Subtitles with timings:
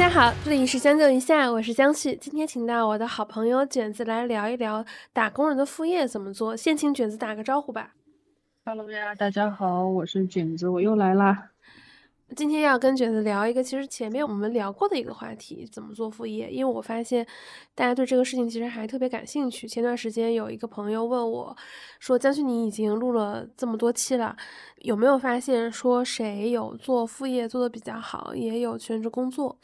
[0.00, 2.16] 大家好，这里是将就一下，我是江旭。
[2.16, 4.82] 今天请到我的好朋友卷子来聊一聊
[5.12, 6.56] 打工人的副业怎么做。
[6.56, 7.92] 先请卷子打个招呼吧。
[8.64, 11.49] Hello 呀，大家好，我是卷子，我又来啦。
[12.36, 16.48] 今天要跟卷子聊一个，其实前面我们聊过的一个话题，怎么做副业。
[16.48, 17.26] 因为我发现
[17.74, 19.66] 大家对这个事情其实还特别感兴趣。
[19.66, 21.56] 前段时间有一个朋友问我，
[21.98, 24.36] 说江旭，你已经录了这么多期了，
[24.76, 29.58] 有没有发现说谁有做副业做的比较好，也有全职工作？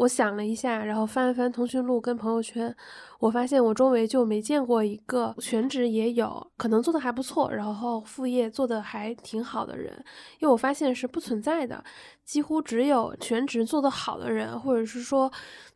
[0.00, 2.74] 我想了一下，然后翻了翻通讯录跟朋友圈，
[3.18, 9.92] 我发现我周围就没见过一个全职也有可能做的还不错，然后副业做的还挺好的人，
[10.38, 11.84] 因为我发现是不存在的，
[12.24, 15.30] 几乎只有全职做的好的人，或者是说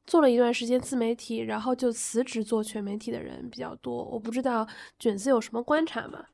[0.06, 4.02] 做了一段时间自媒体，然后就辞职做全媒体的人比较多。
[4.04, 4.66] 我不知道
[4.98, 6.24] 卷子有什么观察吗？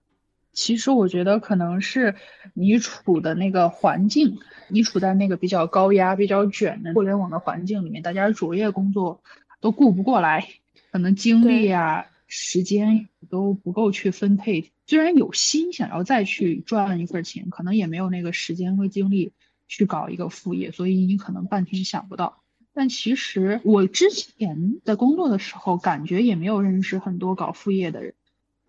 [0.52, 2.14] 其实我觉得可能是
[2.54, 9.23] 你处的那个环境，你处在那个比较高压、比较卷的互联网的环境里面，大家主业工作
[9.60, 10.48] 都顾不过来，
[10.90, 14.73] 可能精力啊、时间都不够去分配。
[14.87, 19.32] 虽然有心想要再去赚一份钱，可能也没有那个时间和精力
[19.68, 22.43] 去搞一个副业，所以你可能半天想不到。
[22.73, 28.15] 但其实我之前在工作的时候，感觉也没有认识很多搞副业的人。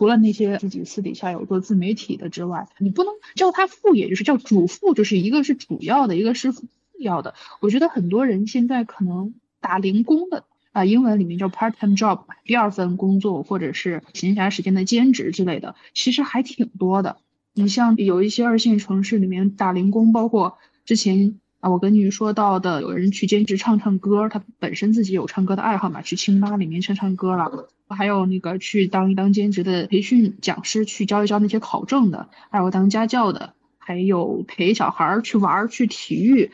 [0.02, 6.64] 除了那些自己私底下有做自媒体的之外，你不能叫他副业，就是叫主副，就是一个是主要的，一个是次
[6.98, 7.36] 要的。
[7.60, 17.18] 我觉得很多人现在可能打零工的啊，英文里面叫 part-time job，第二份工作或者是闲暇时间的兼职之类的，其实还挺多的。
[17.54, 27.70] 你像有一些二线城市里面打零工，包括之前啊，我跟你说到的，有人去兼职唱唱歌，他本身自己有唱歌的爱好嘛，去清吧里面唱唱歌了。
[27.92, 36.52] 还有那个去当一当兼职的培训讲师，去教一教那些考证的，还有当家教的，还有陪小孩儿去玩儿去体育，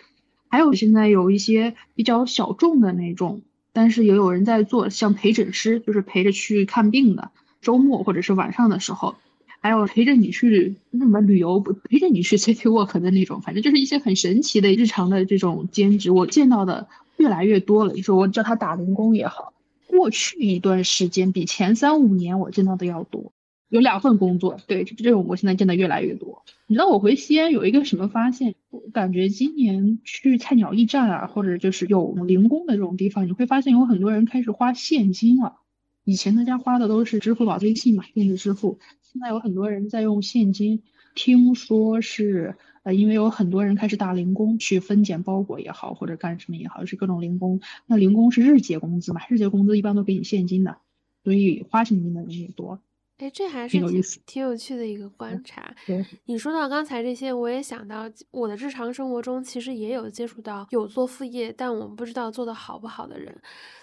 [0.50, 3.42] 还有现在有一些比较小众的那种，
[3.74, 7.32] 但是也有人在做，像陪诊师，就是陪着去看病的，
[7.62, 9.16] 周末或者是晚上的时候，
[9.60, 16.88] 还有陪着你去什么旅游，陪着你去 city walk 的那种，反正就是一些很神奇的日常的这种兼职，我见到的
[17.18, 19.54] 越来越多了，就是我叫他打零工也好。
[19.98, 23.34] 过去一段时间比前三五年我见到的要多，
[23.68, 26.44] 有两份工作，对这种我现在见的越来越多。
[26.68, 28.54] 你知道我回西安有一个什么发现？
[28.70, 35.56] 我感觉今年去菜鸟驿站啊，或者就是有零工的这种地方，你会发现有很多人开始花现金了。
[36.04, 40.84] 以前大家花的都是支付宝、微信嘛，电子支付，现在有很多人在用现金。
[41.16, 42.56] 听说是。
[42.88, 47.60] 呃，因为有很多人开始打零工，去分拣包裹也好，或者干什么也好，是各种零工。
[47.86, 49.20] 那零工是日结工资嘛？
[49.28, 50.78] 日结工资一般都给你现金的，
[51.22, 52.80] 所以花现金的人也多。
[53.18, 55.74] 哎，这还是挺挺有趣的一个观察。
[55.88, 63.36] 对，你说到刚才这些，我也想到我的日常生活中其实也有接触到有做副业，但我们不知道做的好不好的人。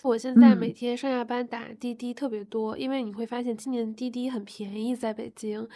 [0.02, 5.66] 我现在每天上下班打滴滴特别多，因为你会发现今年滴滴很便宜，在北京，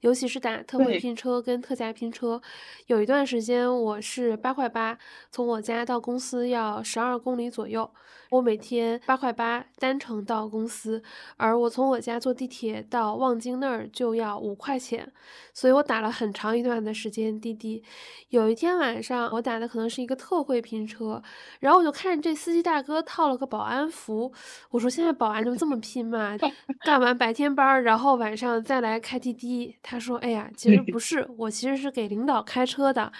[0.00, 2.40] 尤其是打特惠拼车跟特价拼车。
[2.86, 4.96] 有一段时间我是八块八，
[5.32, 7.90] 从我家到公司要十二公里左右，
[8.30, 11.02] 我每天八块八单程到公司，
[11.36, 13.18] 而我从我家坐地铁到。
[13.18, 15.12] 望京那儿就要五块钱，
[15.52, 17.82] 所以我打了很长一段的时间滴滴。
[18.28, 21.20] 有一天晚上，我打的可能是一个特惠拼车，
[21.58, 24.32] 然后我就看这司机大哥套了个保安服，
[24.70, 26.36] 我说现在保安就这么拼吗？
[26.84, 29.76] 干完白天班儿，然后晚上再来开滴滴。
[29.82, 33.10] 他说：“哎呀，其实不是，我其实是给领导开车的，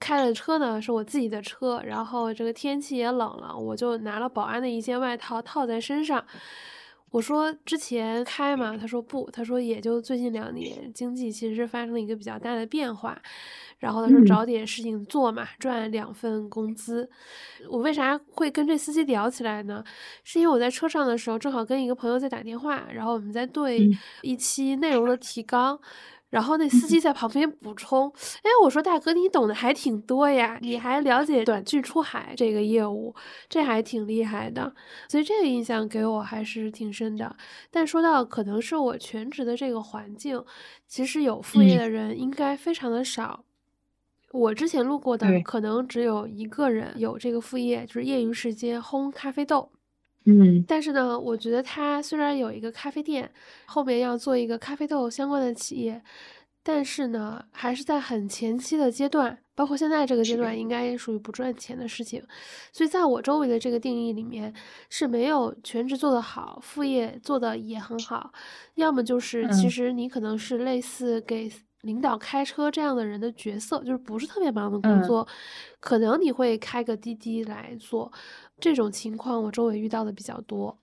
[0.00, 6.24] 开的车呢是我自己的车，然后这个天气也冷了，我就拿了保安的一件外套套在身上。”
[7.10, 8.76] 我说之前开嘛？
[8.76, 13.18] 他说不，他说也就最近两年经济其实是发生了一个比较大的变化，
[13.78, 17.08] 然后他说找点事情做嘛，赚两份工资。
[17.70, 19.82] 我为啥会跟这司机聊起来呢？
[20.22, 23.88] 是因为我在车上的时候正好跟一个朋友在打电话，然后我们在对
[24.20, 25.80] 一期内容的提纲。
[26.30, 28.12] 然后那司机在旁边补充
[28.44, 33.14] ：“哎，我说大哥，你懂得还挺多呀，你还了解短剧出海这个业务，
[33.48, 34.74] 这还挺厉害的。”
[35.08, 37.34] 所以这个印象给我还是挺深的。
[37.70, 40.44] 但说到可能是我全职的这个环境，
[40.86, 43.44] 其实有副业的人应该非常的少。
[44.30, 49.70] 我之前录过的可能只有一个人有这个副业，就是业余时间烘咖啡豆。
[50.28, 53.30] 嗯，但是呢，我觉得他虽然有一个咖啡店，
[53.64, 56.02] 后面要做一个咖啡豆相关的企业，
[56.62, 62.22] 但是呢，还是在很前期的阶段，包括现在这个阶段，应该属于不赚钱的事情。
[62.72, 64.52] 所以在我周围的这个定义里面，
[64.90, 68.30] 是没有全职做得好，副业做的也很好，
[68.74, 71.50] 要么就是其实你可能是类似给
[71.82, 75.26] 领导开车这样的人的角色，就是不是特别忙的工作，
[75.80, 78.12] 可能你会开个滴滴来做。
[78.60, 80.76] 这种情况我周围遇到的比较多。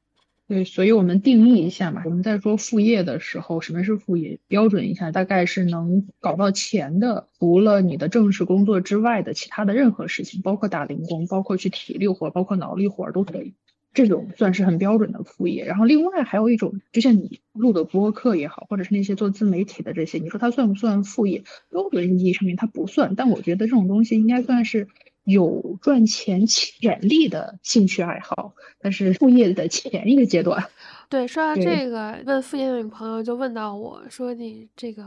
[0.47, 2.03] 对，所以我们定义一下嘛。
[2.05, 4.39] 我们在说副业的时候，什么是副业？
[4.47, 13.55] 标准一下，大概是能搞到钱的，除了你的正式工作之外的其他的任何事情，包括打零工，包括去体力活，包括脑力活都可以。
[13.91, 15.65] 这种算是很标准的副业。
[15.65, 21.43] 然后另外还有一种，就像你录的播客也好，或者是那些做自媒体的这些，你说它算不算副业？
[21.71, 24.89] 标准意义上面它不算，但我觉得这种东西应该算是。
[25.25, 30.65] 有赚钱潜力的兴趣爱好，但是副业的前一个阶段。
[31.09, 35.03] 对，说到这个，问副业的女朋友就问到我说：“你这个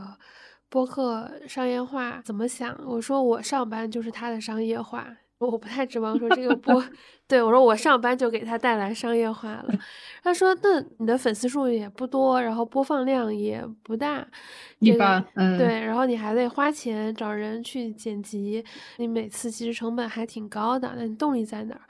[0.69, 6.83] 播客商业化怎么想？”我说：“我上班就是他的商业化。”我不太指望说这个播，
[7.27, 9.73] 对我说我上班就给他带来商业化了。
[10.21, 14.27] 他说：“那你的粉丝数也不多，然后播放量也不大，
[14.79, 18.63] 一般，嗯，对，然后你还得花钱找人去剪辑，
[18.97, 20.93] 你每次其实成本还挺高的。
[20.97, 21.81] 那你动力在哪儿？”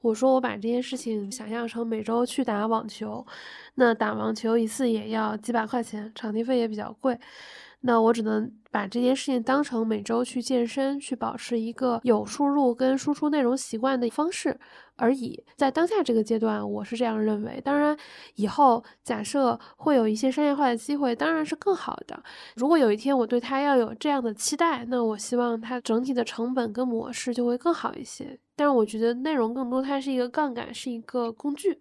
[0.00, 3.26] 我说：“我把这件事情想象成每周去打网球，
[3.74, 7.18] 那打网球一次也要几百块钱，场地费也比较贵。”
[7.86, 14.58] 那我只能把这件事情当成每周去健身，去保持一个有输入跟输出内容习惯的方式
[14.96, 15.44] 而已。
[15.54, 17.60] 在当下这个阶段，我是这样认为。
[17.62, 17.94] 当然，
[18.36, 22.20] 以后假设会有一些商业化的机会，当然是更好的。
[22.56, 28.38] 如果有一天我对它要有这样的期待，那我希望它整体的成本跟模式就会更好一些。
[28.56, 31.78] 但是我觉得内容更多，它是一个杠杆，是一个工具，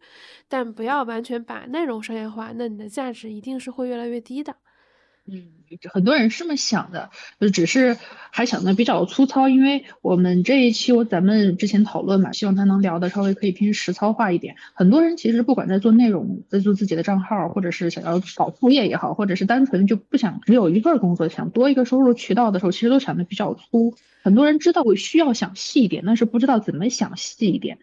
[0.49, 4.53] 但不要完全把内容商业化，那你的价值一定是会越来越低的。
[5.25, 5.41] 嗯，
[5.89, 7.09] 很多人是这么想的，
[7.39, 7.97] 就只是
[8.29, 9.47] 还想的比较粗糙。
[9.47, 14.57] 因为我们这一期咱们之前讨论嘛，希望他能聊的稍微可以偏实操化一点。
[14.73, 23.95] 很多人其实不管在做内容，在做自己的账号，或者是想要搞副业也好，或者是单纯就不想只有一份工作，想多一个收入渠道的时候，其实都想的比较粗。
[24.23, 27.77] 很多人知道我需要想细一点，但是不知道怎么想细一点。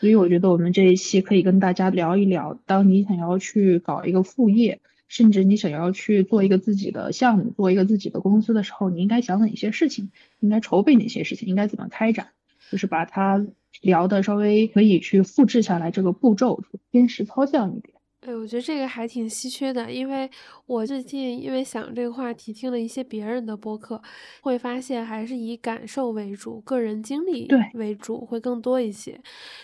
[0.00, 4.80] 所以我觉得我们这一期可以跟大家聊一聊，当你想要去搞一个副业。
[5.08, 10.10] 甚至你想要去做一个自己的项目，做一个自己的公司的时候，你应该想哪些事情？
[10.40, 11.48] 应该筹备哪些事情？
[11.48, 12.28] 应该怎么开展？
[12.70, 13.46] 就是把它
[13.80, 17.95] 聊的稍微可以去复制下来，这个步骤偏实操项一点。
[18.26, 20.28] 哎，我觉得这个还挺稀缺的，因为
[20.66, 24.02] 我最近因为想这个话题，听了一些别人的播客，
[24.40, 29.20] 会发现还是以感受为主、个人经历为主会更多一些。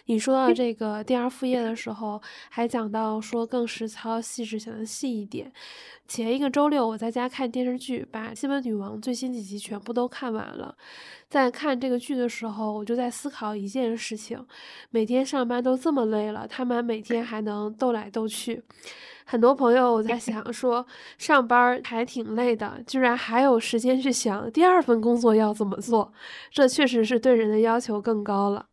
[0.06, 5.50] 你说到这个第二副业的时候，还讲到说更实操、细致，想的细一点。
[6.06, 10.76] 前一个周六，我在家看电视剧，把《新闻女王》最新几集全部都看完了。
[11.30, 14.44] 在看这个剧的时候，我就在思考一件事情：
[14.90, 18.51] 每天上班都这么累了，他们每天还能斗来斗去。
[19.24, 26.12] 很多朋友我在想说，上班还挺累的，居然还有时间去想第二份工作要怎么做，
[26.50, 28.66] 这确实是对人的要求更高了。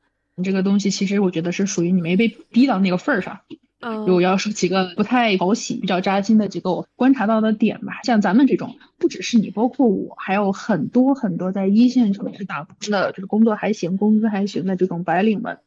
[0.43, 3.39] 这个东西其实我觉得是属于你没被逼到那个份儿上。
[3.81, 8.01] 嗯我要说几个不太讨喜、比较扎心的几个我观察到的点吧。
[8.03, 15.59] 像咱们这种，不只是你，包括我，还有很多很多在一线城市打工的，就是工作还行、工资还行的这种白领们，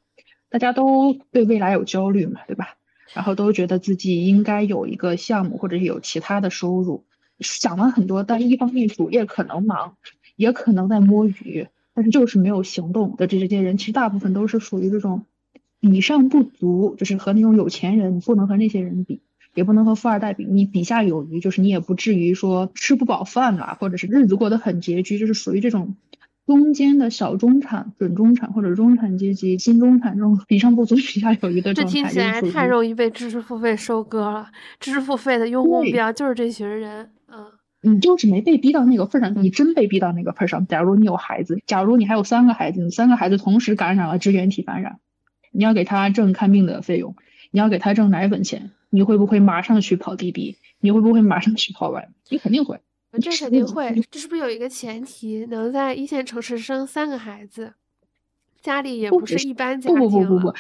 [0.51, 2.77] 大家都对未来有焦虑嘛，对吧？
[3.15, 7.05] 然后都觉得自己应该有一个项目，或者是有其他的收入，
[7.41, 8.23] 想了很多。
[8.23, 9.97] 但一方面主业可能忙，
[10.37, 15.25] 也可能在摸鱼，但是就是没有行动的这些人，其实大部分都是属于这种。
[15.81, 19.21] 比上不足，就是和那种有钱人，你不能和那些人比，
[19.53, 20.45] 也不能和富二代比。
[20.45, 25.97] 你比下有余，就是你也不至于说吃不饱饭了，或者是日子过得很拮据，就是属于这种
[26.47, 31.93] 中间的小中产、准中产或者中产阶级、新中产这种比上不足、比下有余的状态。
[31.93, 34.51] 这听起来太容易被知识付费收割了。
[34.81, 37.11] 知识付费的用户标就是这群人。
[37.29, 37.47] 嗯，
[37.81, 39.43] 你就是没被逼到那个份上。
[39.43, 44.99] 你真被逼到那个份上，假如你有孩子，假如你还有三个孩子，你三个孩子同时感染了支原体感染。
[45.53, 47.15] 你要给他挣看病的费用，
[47.51, 50.57] 你要给他挣奶粉钱，你会不会马上去跑滴滴？
[50.81, 52.09] 你会不会马上去跑外卖？
[52.31, 52.81] 你肯定会，
[53.21, 54.03] 这肯定会。
[54.11, 57.75] 这是不是有一个前提，能在一线城市生三个孩子，
[58.63, 60.55] 家里也不是一般家庭不不不不不，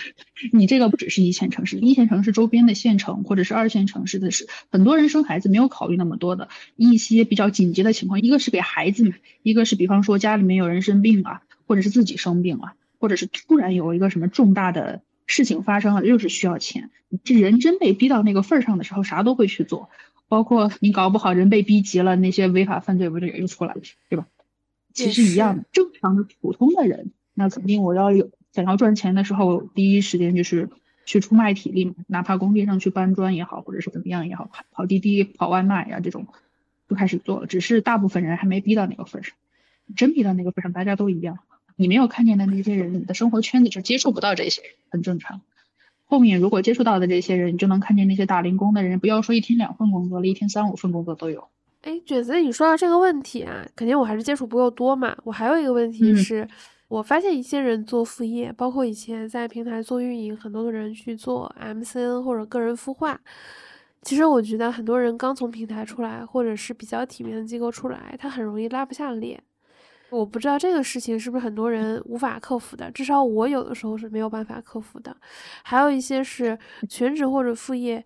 [0.52, 12.74] 你这个不只是一线城市，一线城市周边的县城或者是二线城市的是很多人生孩子没有考虑那么多的一些比较紧急的情况，一个是给孩子嘛，一个是比方说家里面有人生病了，或者是自己生病了。
[12.98, 16.88] 或者是突然有一个什么重大的事情发生了，又是需要钱，
[17.24, 19.90] 这人真被逼到那个份儿上的时候，啥都会去做，
[20.32, 24.26] 包括你搞不好人被逼急了，那些违法犯罪不就也就出来了，对吧？
[24.94, 30.70] 其实一样的，正常的普通的人，那肯定我要有想要赚钱的时候，第一时间就是
[31.04, 36.26] 去出卖体力嘛，哪怕工地上去搬砖也好，或者是怎么样也好，跑滴滴、跑外卖呀这种。
[36.88, 39.34] 就开始做了，只是大部分人还没逼到那个份上。
[39.96, 41.40] 真逼到那个份上，大家都一样。
[41.76, 45.42] 你没有看见的那些人，你的生活圈子就接触不到这些，很正常。
[46.12, 51.48] 后面如果接触到的这些人，你就能看见那些打零工的人，不要说一天两份工作了，一天三五份工作都有。
[51.80, 55.16] 哎，卷子，你说到这个问题啊，肯定我还是接触不够多嘛。
[55.24, 56.46] 我还有一个问题是，
[56.88, 63.18] 我发现一些人做副业，包括以前在平台做运营，很多的人去做 MCN 或者个人孵化。
[64.02, 69.42] 其实我觉得很多人刚从平台出来，或者是比较体面的机构出来，他很容易拉不下脸。
[70.12, 75.16] 我不知道这个事情是不是很多人无法克服的，至少我有的时候是没有办法克服的。
[75.62, 78.04] 还有一些是全职或者副业，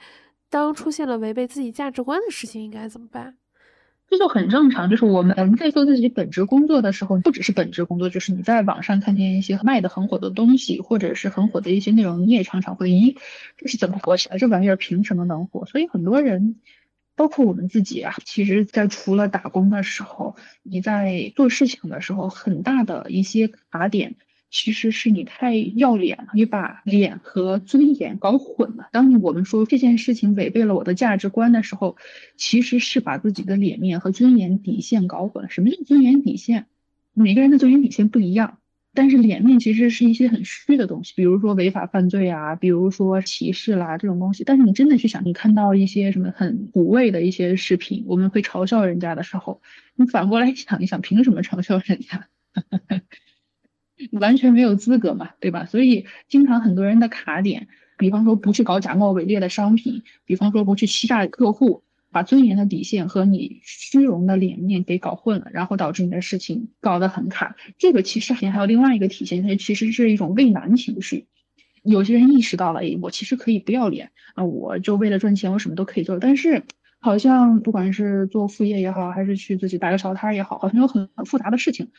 [0.49, 3.37] 当出现了违背自己价值观的事情，应该怎么办？
[4.09, 13.17] 这就很正常，就是我们在做自己本职工作的时候，不只是本职工作，就是你在网上看见一些卖的很火的东西，或者是很火的一些内容，你也常常会，咦，
[13.57, 14.39] 这是怎么火起来？
[14.39, 15.67] 这玩意儿凭什么能火？
[15.67, 16.55] 所以很多人，
[17.17, 24.15] 包括我们自己啊，其实，在除了打工的时候，你在做事情的时候，很大的一些卡点。
[24.49, 28.89] 其实是你太要脸了，你把脸和尊严搞混了。
[28.93, 31.97] 当我们说这件事情违背了我的价值观的时候，
[32.37, 35.51] 其实是把自己的脸面和尊严底线搞混了。
[35.51, 36.67] 什么叫尊严底线？
[37.13, 38.59] 每个人的尊严底线不一样，
[38.97, 44.43] 但是脸面其实是一些很虚的东西，比如说违法犯罪啊，比如说歧视啦这种东西。
[44.43, 49.61] 但是你真的去想，你看到一些什么很无谓的一些视频，我们会嘲笑人家的时候，
[49.95, 52.27] 你反过来想一想，凭什么嘲笑人家？
[54.13, 55.65] 完全没有资格嘛，对吧？
[55.65, 61.83] 所以经常很多人的卡点，比方说不去搞假冒伪劣的商品，比方说不去欺诈客户，
[62.17, 67.57] 把尊严的底线和你虚荣的脸面给搞混了，然后导致你的事情搞得很卡。
[67.77, 71.27] 这个其实还还有另外一个体现，它其实是一种畏难情绪。
[71.83, 76.19] 有些人意识到了，哎，我其实可以不要脸啊，我就为了赚钱，我什么都可以做。
[76.19, 76.63] 但是
[77.01, 81.91] 好像不管是做副业也好，还是去自己摆个小摊儿也好，好像有很很复杂的事情。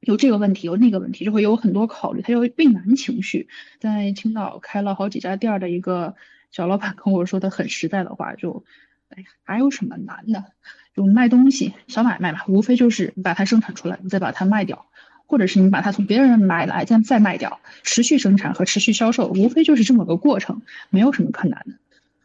[0.00, 2.22] 有这个问题，有那个问题，就会有很多考虑。
[2.22, 3.48] 他有畏难情绪，
[3.80, 6.14] 在青岛开了好几家店的一个
[6.50, 8.64] 小老板跟我说的很实在的话，就，
[9.10, 10.44] 哎，还有什么难的？
[10.94, 14.86] 就卖东西，小买卖嘛，无非就是你把它生产出来，你再把它卖掉，
[15.26, 21.74] 或者是你把它从别人买来再再卖掉，持续生产和持续销售，无非就是这么个过程，没有什么困难的。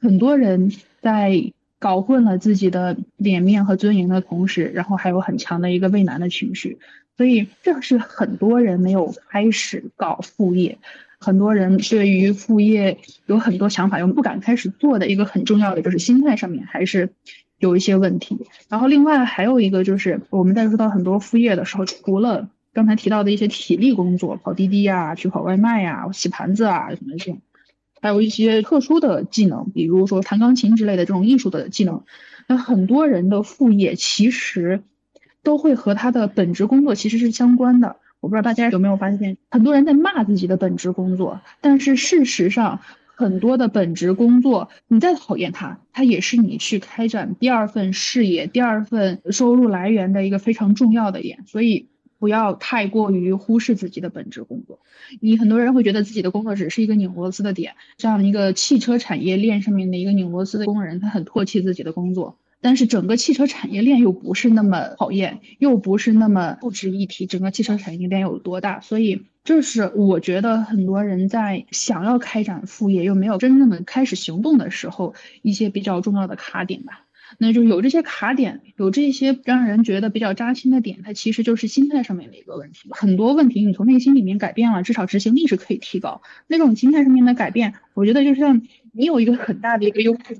[0.01, 0.71] 很多人
[1.01, 6.79] 在搞混了自己的脸面和尊严的同时，然后还有很强的一个畏难的情绪。
[7.15, 10.79] 所以，这是很多人没有开始搞副业，
[11.23, 17.09] 很多人对于副业有很多想法又不敢开始做的一个很重要的就是心态上面还是
[17.59, 18.45] 有一些问题。
[18.67, 27.41] 然后，另外还有一个就是我们在说到很多副业的时候，除了刚才提到的一些体力工作，跑滴滴呀、去跑外卖呀、洗盘子啊什么这种，
[28.01, 32.03] 还有一些特殊的技能，比如说弹钢琴之类的这种艺术的技能，
[32.47, 34.83] 那很多人的副业其实。
[35.45, 37.97] 都会和他的本职工作其实是相关的。
[38.23, 42.79] 我不知道大家有没有发现，很多人在骂自己的本职工作，但是事实上，
[43.15, 51.43] 很多的本职工作，你再讨厌它，它也是你去开展第二份事业、第二份收入来源的一个非常重要的点。
[51.45, 54.79] 所以，不要太过于忽视自己的本职工作。
[55.19, 62.37] 你很多人会觉得自己的工作只是一个拧螺丝的点，这样一个汽车产业链上面的一个拧螺丝的工人，他很唾弃自己的工作。
[62.63, 67.25] 但是整个汽车产业链又不是那么讨厌，又不是那么不值一提。
[67.25, 68.79] 整个汽车产业链有多大？
[68.79, 77.01] 所以这是我觉得很多人在想要开展副业又没有真正的开始行动的时候，一些比较重要的卡点吧。
[77.37, 82.87] 那就有这些卡点，有这些让人觉得比较扎心的点，它其实就是心态上面的一个问题。
[82.91, 86.21] 很多问题你从内心里面改变了，至少执行力是可以提高。
[86.47, 88.61] 那种心态上面的改变，我觉得就像。
[88.95, 90.37] 你有一个很大的一个优势，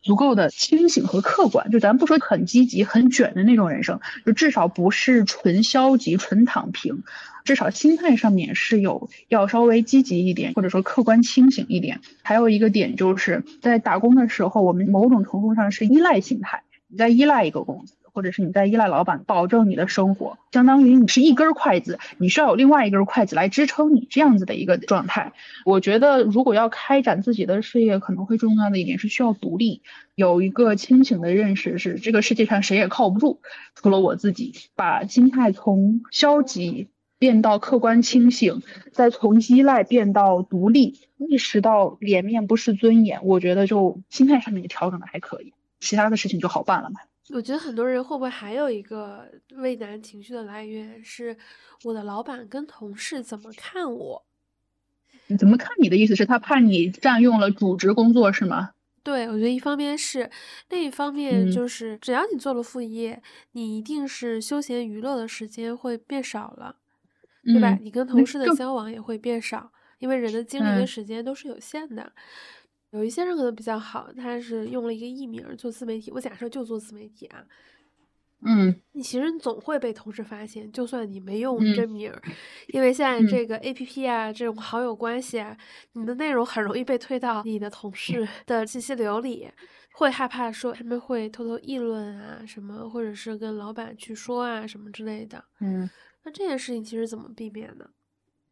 [0.00, 1.72] 足够的清醒和客观。
[1.72, 7.02] 就咱不说很积极、很卷的那种人生，就至少不是纯消极、纯躺平，
[7.44, 12.00] 至少心态上面是有要稍微积极一点，或者说客观清醒一点。
[12.22, 17.95] 还有一个点就是在打工的时候，我们某种程度上是依赖心态，你在依赖一个公司。
[18.16, 25.34] 或者是你在依赖老板保证你的生活，相当于你是一根筷子，你需要有另外一根筷子来支撑你这样子的一个状态。
[25.66, 29.82] 我觉得如果要开展自己的事业，可能会重要的一点是需要独立，
[30.14, 33.40] 有一个清醒的认识，是这个世界上谁也靠不住，
[33.74, 34.54] 除了我自己。
[34.74, 47.00] 把心态从消极变到客观清醒，再从依赖变到独立，意识到脸面不是尊严，我觉得就心态上面也调整的还可以，其他的事情就好办了嘛。
[47.34, 51.36] 我觉得很多人会不会还有一个畏难情绪的来源是，
[51.84, 54.24] 我的老板跟同事怎么看我？
[55.38, 58.70] 怎么看你的意思是他怕你占用了主职工作是吗？
[59.02, 60.30] 对，我觉得一方面是，
[60.68, 66.76] 另一方面就是，只要你做了副业，你一定是休闲娱乐的时间会变少了，
[67.44, 67.76] 对吧？
[67.80, 72.12] 你跟同事的交往也会变少，因为人的精力跟时间都是有限的。
[72.96, 77.44] 有一些人可能比较好，他是用了一个艺名做自媒体，我假设就做自媒体啊。
[78.44, 82.12] 嗯，你其实总会被同事发现，就算你没用真名，
[82.68, 85.56] 因为现在这个 A P P 啊，这种好友关系啊，
[85.92, 89.48] 你的内容很容易被推到你的同事的信息流里，
[89.94, 95.42] 会害怕说他们会偷偷议论啊什么，或者是跟老板去说啊什么之类的。
[95.60, 95.88] 嗯，
[96.24, 97.88] 那这件事情其实怎么避免呢？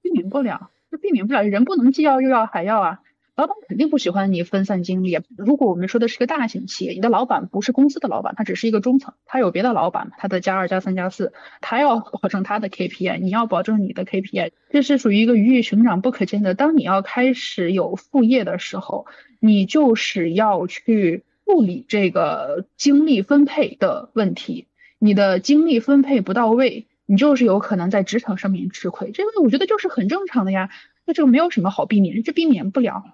[0.01, 2.99] 避免不了，就避免不了，人不能既要又要还要啊。
[3.37, 5.19] 老板肯定不喜欢你分散精力。
[5.37, 16.55] 如果我们说的是个大型企业，你的老板不是公司的老板，他只是一个中层，他有别的老板，他的加二加三加四，他要保证他的 KPI，你要保证你的 KPI，这是属于一个鱼与熊掌不可兼得。
[16.55, 19.07] 当你要开始有副业的时候，
[19.41, 24.69] 你就是要去处理这个精力分配的问题。
[25.01, 29.11] 你的精力分配不到位，你就是有可能在职场上面吃亏。
[29.11, 30.71] 这个我觉得就是很正常的呀，
[31.05, 33.05] 那这个没有什么好避免，这避免不了。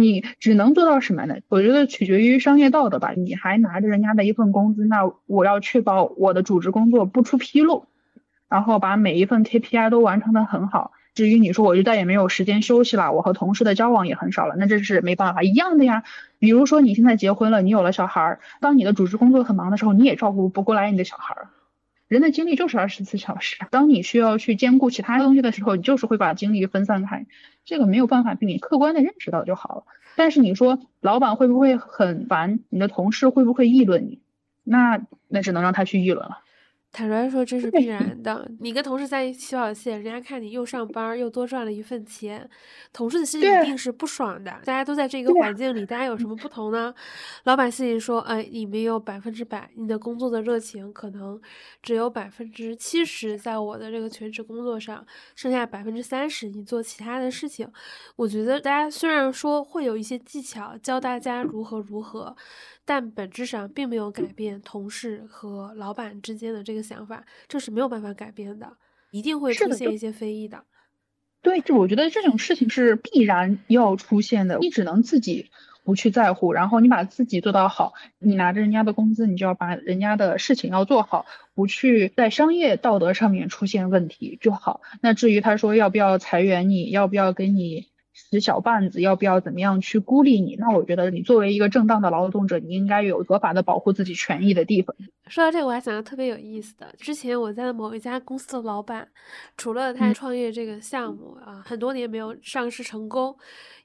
[0.00, 1.36] 你只能做到什么呢？
[1.48, 3.12] 我觉得取决于商业道德吧。
[3.16, 7.86] 你还拿着人家的一份工资，那我要确保我的主职工作不出纰漏，
[8.48, 10.92] 然后把每一份 KPI 都完成的很好。
[11.14, 16.04] 至于你说我就再也没有时间休息了，我和同事的交往也很少了，那这是没办法一样的呀。
[16.38, 21.48] 比如说你现在结婚了，你有了小孩儿，当你的主职工作很忙的时候，你也照顾不过来你的小孩儿。
[22.08, 27.26] 人的精力就是二十四小时，当你需要去兼顾其他东西的时候，你就是会把精力分散开，
[27.64, 29.84] 这个没有办法避免，客观的认识到就好了。
[30.14, 32.60] 但是你说老板会不会很烦？
[32.68, 34.20] 你的同事会不会议论你？
[34.62, 36.38] 那那只能让他去议论了。
[36.92, 38.50] 坦率说，这是必然的。
[38.58, 42.48] 你跟同事在一起起跑线，人家看你又上班又多赚了一份钱，
[42.90, 44.50] 同事的心里一定是不爽的。
[44.64, 46.94] 大家都在这个环境里，大家有什么不同呢？
[47.44, 51.38] 老板心里说：“哎，你没有百分之百，你的工作的热情可能
[51.82, 57.70] 只有百分之七十，在我的这个全职工作上，剩下百分之三十你做其他的事情。”
[58.16, 62.34] 我觉得大家虽然说会有一些技巧教大家如何如何。
[62.86, 68.72] 但本质上并没有改变同事和老板之间的这个想法，这是没有办法改变的，
[69.10, 70.62] 一定会出现一些非议的。
[71.42, 75.50] 对，就我觉得这种事情是必然要出现的，你只能自己
[75.84, 84.80] 不去在乎，然后你把自己做到好，你拿着人家的工资，你就要把人家的事情要做好，不去在商业道德上面出现问题就好。
[85.00, 87.88] 那至于他说要不要裁员，你要不要给你？
[88.16, 90.56] 使小绊子，要不要怎么样去孤立你？
[90.56, 94.96] 那我觉得你作为一个正当的劳动者，你应该有合法的保护自己权益的地方。
[95.26, 96.94] 说到这个，我还想到特别有意思的。
[96.98, 99.06] 之前我在某一家公司的老板，
[99.58, 103.36] 除了他创业这个项目啊，很多年没有上市成功，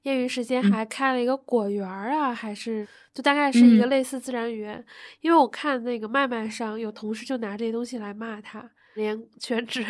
[0.03, 4.83] 业余时间还开了一个果园啊，还是就大概是一个类似自然园。
[5.19, 9.85] 因为我看那个麦麦上有同事就拿这些东西来骂他，连全职。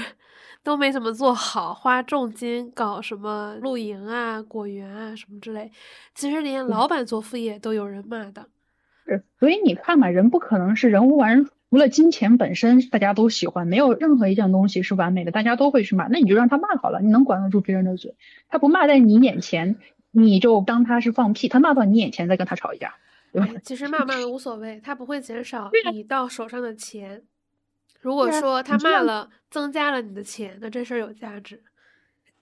[0.64, 5.72] 都没怎么做好，花重金搞什么露营啊、果园啊什么之类，
[6.14, 8.48] 其实连老板做副业都有人骂的。
[9.08, 16.06] 是，所以你看嘛，人不可能是人无完人，除了金钱本身大家都喜欢，没有任何一件东西是完美的，大家都会去骂。
[16.10, 18.14] 那你就让他骂好了，你能管得住别人的嘴？
[18.48, 19.78] 他不骂在你眼前，
[20.12, 22.94] 你就当他是放屁；他骂到你眼前，再跟他吵一架，
[23.34, 23.48] 对吧？
[23.64, 27.24] 其实骂骂的无所谓，他不会减少你到手上的钱。
[28.02, 31.62] 如果说他骂了，增加了你的钱，那这事儿有价值。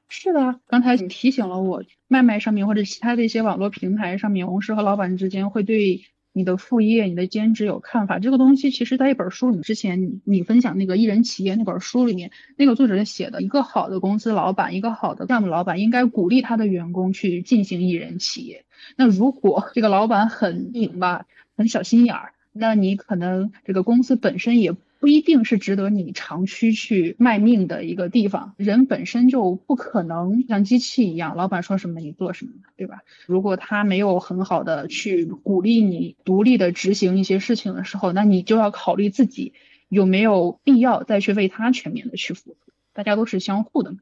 [0.08, 8.17] 是的，刚才你提醒了我，卖卖上面或者其他的一些网络平台上面，同事和老板之间会对你的副业、你的兼职有看法。
[8.19, 18.65] 这个东西其实在一本书里，之前你分享那个艺人企业那本书里面，那个作者写的，一个好的公司老板，一个好的项目老板，应该鼓励他的员工去进行艺人企业。
[18.95, 24.74] 那如果这个老板很拧巴、很小心眼儿，那你可能这个公司本身也。
[24.99, 28.53] 不一定是值得你长期去卖命的一个地方。
[28.57, 33.01] 人本身就不可能像机器一样，老板说什么你做什么，对吧？
[33.25, 39.53] 如果他没有很好的去鼓励你独立的执行一些事情的时候，那你就要考虑自己
[39.88, 42.57] 有没有必要再去为他全面的去付出。
[42.91, 43.95] 大家都是相互的，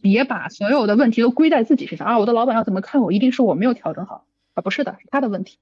[0.00, 2.18] 别把所有的问题都归在自己身上啊！
[2.20, 4.62] 我的老板要怎么看我，一定是我没有调整好啊？
[4.62, 5.58] 不是的，是他的问题。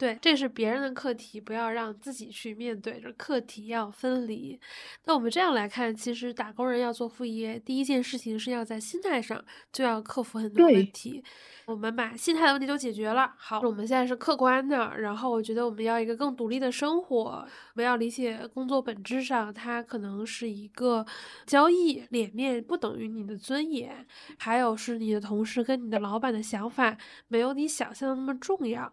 [0.00, 4.58] 对，这是别人的课题，不要让自己去面对，这课题要分离。
[5.04, 11.22] 那我们这样来看，其实打工人要做副业，第一件事情是要在心态上就要克服很多问题。
[11.66, 14.96] 我们把心态的问题都解决了，好，我们现在是客观的。
[14.96, 21.04] 然后我觉得我们要一个更独立的生活，我们要理解工作本质上它可能是一个
[21.46, 24.06] 交易，脸面不等于你的尊严。
[24.38, 26.96] 还有是你的同事跟你的老板的想法
[27.28, 28.92] 没有你想象的那么重要。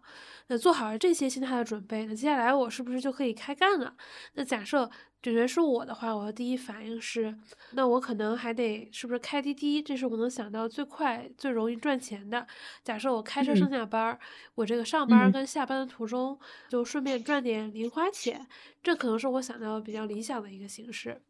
[0.50, 3.94] 那做好了这些心态的准备，那接下来我是不是就可以开干了？
[4.34, 4.90] 那假设
[5.22, 7.32] 觉得是我的话，我的第一反应是，
[7.72, 9.80] 那我可能还得是不是开滴滴？
[9.80, 12.46] 这是我能想到最快最容易赚钱的。
[12.82, 14.18] 假设我开车上下班，
[14.56, 18.46] 我这个上班跟下班的途中就顺便赚点零花钱，
[18.82, 21.20] 这可能是我想到比较理想的一个形式。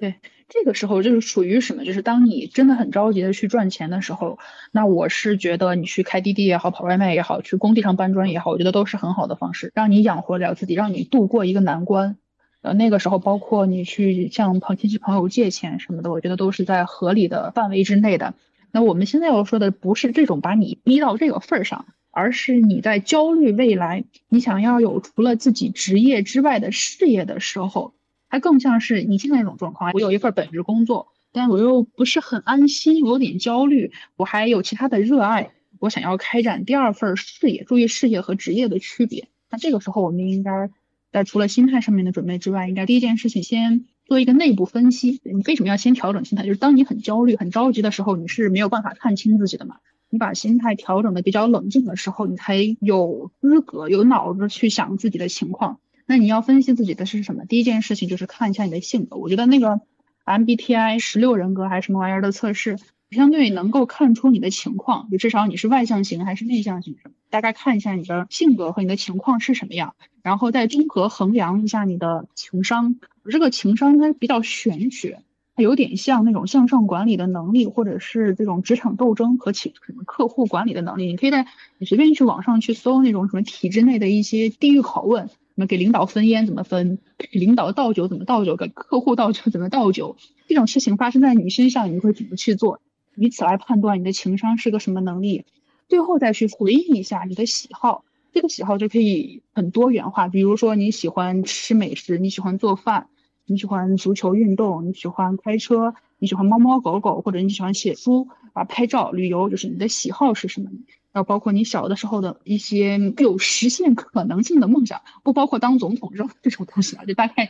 [0.00, 0.14] 对，
[0.48, 1.84] 这个时候就是属于什么？
[1.84, 4.38] 就是当你真的很着急的去赚钱的时候，
[4.72, 12.16] 那我是觉得你去开滴滴也好，跑外卖也好，去工地上搬砖也好，我觉得都是很好的方式，让你养活了自己，让你度过一个难关。
[12.62, 18.32] 呃，那个时候包括你去向朋亲戚朋友借钱什么的，我觉得都是在合理的范围之内的。
[18.72, 27.92] 那我们现在要说的不是这种把你逼到这个份儿上，而是你在焦虑未来，你想要有除了自己职业之外的事业的时候。
[28.30, 37.64] 它更像是你现在那种状况，我有一份本职工作，但我又不是很安心，我有点焦虑，我还有其他的热爱，我想要开展第二份事业。
[37.64, 39.28] 注意事业和职业的区别。
[39.50, 40.70] 那这个时候，我们应该
[41.12, 45.20] 在除了心态上面的准备之外，应该第一件事情先做一个内部分析。
[45.24, 46.46] 你为什么要先调整心态？
[46.46, 49.78] 就是当你很焦虑、很着急的时候，你是没有办法看清自己的嘛。
[50.08, 55.80] 你把心态调整的比较冷静的时候，你才有资格、有脑子去想自己的情况。
[56.10, 57.44] 那你要分析自己的是什么？
[57.44, 59.16] 第一件事情就是看一下你的性格。
[59.16, 59.80] 我觉得那个
[60.24, 62.78] MBTI 十六人格还是什么玩意儿的测试，
[63.12, 69.94] 相对能够看出你的情况，就至少你是外向型还是内向型什么，大概看一下你的性格和你的情况是什么样，
[70.24, 72.96] 然后再综合衡量一下你的情商。
[73.30, 75.22] 这个情商它比较玄学，
[75.54, 81.06] 它有点像那种向上管理的能力，或者是这种职场斗争和企什么客户管理的能力。
[81.06, 81.46] 你可以在
[81.78, 85.30] 你随便去网上去搜那种什么体制内的一些地狱拷问。
[85.56, 86.98] 么给领导分烟怎么分？
[87.18, 88.56] 给领导倒酒怎么倒酒？
[88.56, 90.16] 给客户倒酒怎么倒酒？
[90.48, 92.80] 这种事情发生在你身上，你会怎么去做？
[93.16, 95.44] 以此来判断你的情商是个什么能力。
[95.88, 100.28] 最后再去回忆一下你的喜好，这个喜好就可以很多元化。
[100.28, 103.08] 比如说你喜欢吃美食，你喜欢做饭，
[103.46, 110.70] 你喜欢足球运动，你喜欢开车，你喜欢猫猫狗狗，或者你喜欢写书啊、拍照、旅游，就是你的喜好是什么？
[111.12, 117.48] 要包括你小的时候的一些有实现可能性的梦想，不包括当总统这种这种东西啊，就大概，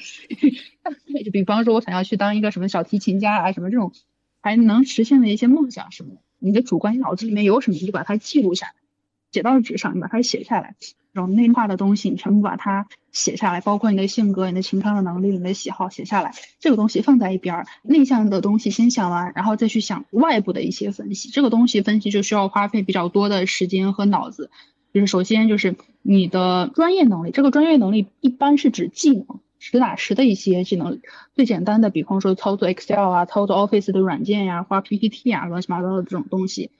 [1.24, 3.92] 就比方说我想要去当一个什么小提琴家啊，什么这种
[4.40, 8.74] 还能实现的一些梦想什么的，你的主观脑子里面有什么，你就把它记录下来，
[9.32, 10.74] 写到纸上，你把它写下来。
[11.12, 16.32] 这种内化的东西，你全部把它写下来，包括你的性格、你的情商的能力、你的喜好写下来。
[16.60, 21.28] 这个东西放在一边儿，内向的东西先想完，然后再去想外部的一些分析。
[21.28, 24.50] 这个东西分析就需要花费比较多的时间和脑子。
[24.92, 31.00] 就是首先就是你的专业能力，这个专业能力一般是指技能，实打实的一些技能。
[31.34, 36.70] 最简单的，比方说操作 Excel 啊，操作 Office 的软件呀，画 PPT 啊，乱七八糟的这种东西，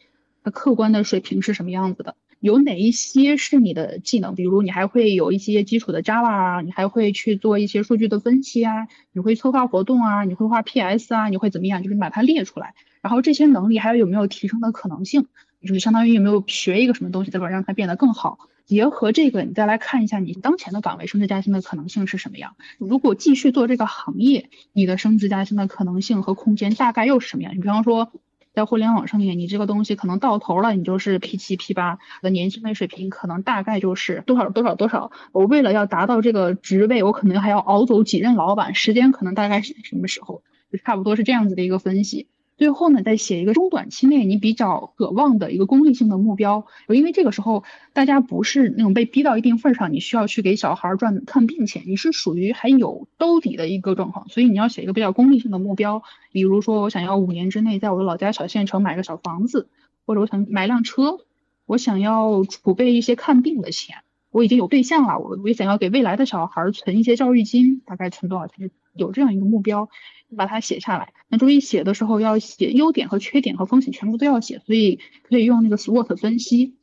[0.45, 2.15] 它客观的水平是什么样子的？
[2.41, 4.35] 有哪一些是你的技能？
[4.35, 11.83] 比如你还会有一些基础的 Java 啊，你还会去做一些数据的分析啊，你会策划活动啊，你会画 PS 啊，你会怎么样？
[11.83, 15.27] 就是你把它列出来，然后这些能力还有有没有提升的可能性？
[15.61, 18.39] 就是相当于有没有学一个什么东西，再把让它变得更好。
[18.65, 22.57] 结合这个，你再来看一下你当前的岗位升职加薪的可能性是什么样。
[22.79, 27.55] 如果继续做这个行业，你的升职加薪的可能性和空间大概又是什么样？
[27.55, 28.11] 你比方说。
[28.53, 35.13] 在互联网上面，你这个东西可能到头了，你就是 P 七 P 八的年薪的水平，可能大概就是多少多少多少。
[35.33, 40.43] 我为了要达到这个职位，我可能还要熬走几任老板，时间可能大概是什么时候？
[40.73, 42.29] 就差不多是这样子的一个分析。
[42.61, 59.71] 最后呢，再写一个中短期内你比较渴望的一个功利性的目标，因为这个时候大家不是那种被逼到一定份上，你需要去给小孩赚看病钱，你是属于还有兜底的一个状况，所以你要写一个比较功利性的目标，比如说我想要五年之内在我的老家小县城买个小房子，
[60.05, 61.21] 或者我想买辆车，
[61.65, 63.97] 我想要储备一些看病的钱，
[64.31, 68.71] 我已经有对象了，我我也想要给未来的小孩存一些教育金，大概存多少钱？
[68.95, 69.89] 有这样一个目标。
[70.37, 71.13] 把它写下来。
[71.27, 76.77] 那注意写的时候要写优点和缺点和风险全部都要写，所以可以用那个 SWOT 分析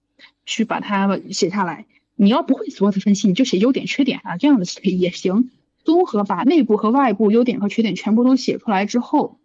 [0.45, 1.85] 去把它写下来。
[2.17, 5.49] 你要不会 SWOT 分析，你就写优点缺点啊，这样的也行。
[5.85, 9.39] 综合把内部和外部优点和缺点全部都写出来之后，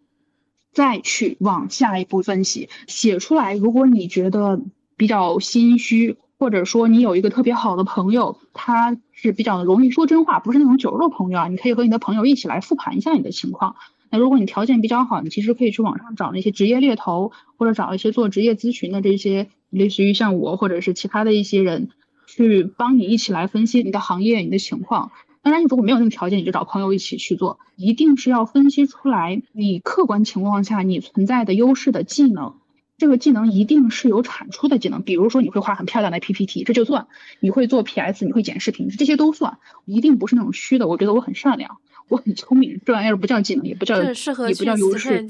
[0.73, 2.67] 再去往下一步分析。
[2.87, 4.61] 写出来，如果你觉得
[4.97, 13.77] 比较心虚，或者说你有一个特别好的朋友，他是比较容易说真话，不是那种酒肉朋友啊，你可以和你的朋友一起来复盘一下你的情况。
[14.09, 21.87] 那如果你条件比较好，你其实可以去网上找那些职业猎头，或者找一些做职业咨询的这些，类似于像我或者是其他的一些人，
[22.27, 25.11] 去帮你一起来分析你的行业、你的情况。
[25.43, 27.57] 当然，你如果没有那个条件，你就找朋友一起去做。
[27.77, 32.55] 一定是要分析出来你客观情况下你存在的优势的技能，
[32.97, 37.07] 这个技能一定是有产出的技能，比如说你会画很漂亮的 PPT，这就算；
[37.39, 40.87] 你会做 PS，你会剪视频，这些都算，一定不是那种虚的。
[40.87, 41.77] 我觉得我很善良，
[42.07, 45.27] 我很聪明，这玩意儿不叫技能，也不叫也不叫优势。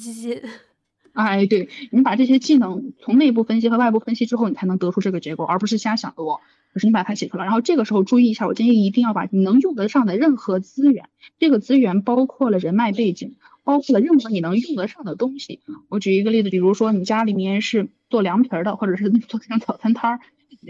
[1.14, 6.24] 哎，对你把这些技能从内部分析和外部分析之后，你才能得出这个结果，而不是瞎想的。
[6.24, 6.42] 我，
[6.74, 11.06] 就是你把它写出来，然后这个时候注意一下，我建议一定要把你能用得上的任何资源，
[11.40, 13.36] 这个资源包括了人脉背景。
[13.64, 15.62] 包括了任何你能用得上的东西。
[15.90, 20.20] 我举一个例子，比如说你家里面是做凉皮儿的，或者是 做像早餐摊儿、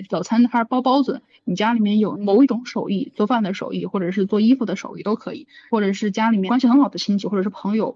[0.10, 7.96] 早餐摊儿包包子，你家里面有某一种手艺，做饭的手艺，或者是做衣服的手艺都可以，或者是家里面关系很好的亲戚，或者是朋友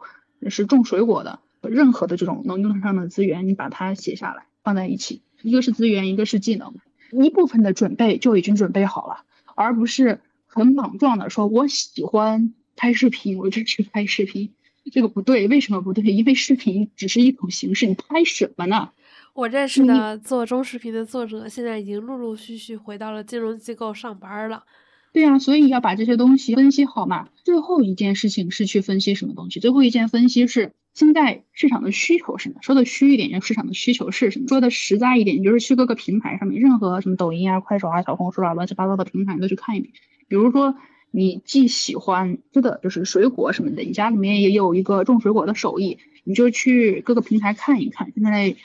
[0.49, 6.75] 是种水果的，任何的这种能用得上的资源，你把它写下来放在一起，一个是资源，一个是技能，
[7.11, 9.23] 一部分的准备就已经准备好了，
[9.55, 14.51] 而不是很莽撞的说，我喜欢拍视频，我就去拍视频。
[14.91, 16.03] 这个不对，为什么不对？
[16.03, 18.89] 因为视频只是一种形式，你拍什么呢？
[19.33, 24.63] 我认识的做中视频的作者，现在已经陆陆续续回到了金融机构上班了。
[25.13, 27.29] 对啊，所以要把这些东西分析好嘛。
[27.43, 29.59] 最后一件事情是去分析什么东西？
[29.59, 32.55] 最后一件分析是现在市场的需求是什么？
[32.61, 34.47] 说的虚一点，就市场的需求是什么？
[34.47, 39.93] 说的实在一点，就是去各个平台上面，任何什么抖音啊、快手啊、小红书啊，乱七八糟的平台你都去看一遍。
[40.27, 40.75] 比如说。
[41.17, 48.11] 你既喜欢吃的就是水果什么的，你家里面也有一个种水果的手艺，你就去各个平台看一看。
[48.13, 48.55] 现在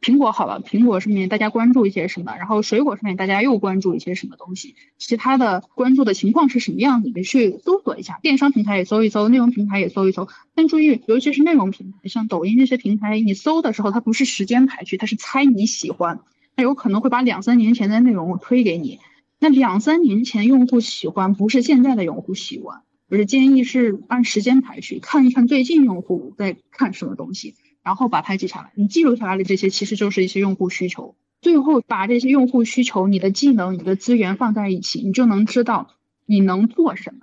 [0.00, 2.36] 苹果好了，苹果上面大家关注一些什么？
[2.36, 4.76] 然后水果上面大家又关注一些什么东西？
[4.98, 7.10] 其他的关注的情况是什么样子？
[7.12, 10.28] 你去搜索一下，电商平台也搜一搜，内容平台也搜一搜。
[10.54, 16.20] 但注意，尤其是内容平台，像抖音这些平台，你搜的时候它不是时间排序，它是猜你喜欢，
[16.54, 19.00] 它有可能会把两三年前的内容推给你。
[19.46, 27.54] 那两三年前用户喜欢不是现在的用户喜欢，我是建议是按时间排序，看一看最近用户在看什么东西，
[27.84, 28.72] 然后把它记下来。
[28.74, 37.20] 你记录下来的这些其实就是一些用户需求，最后把这些用户需求、你的技能、你的资源放在一起，你就能知道你能做什么。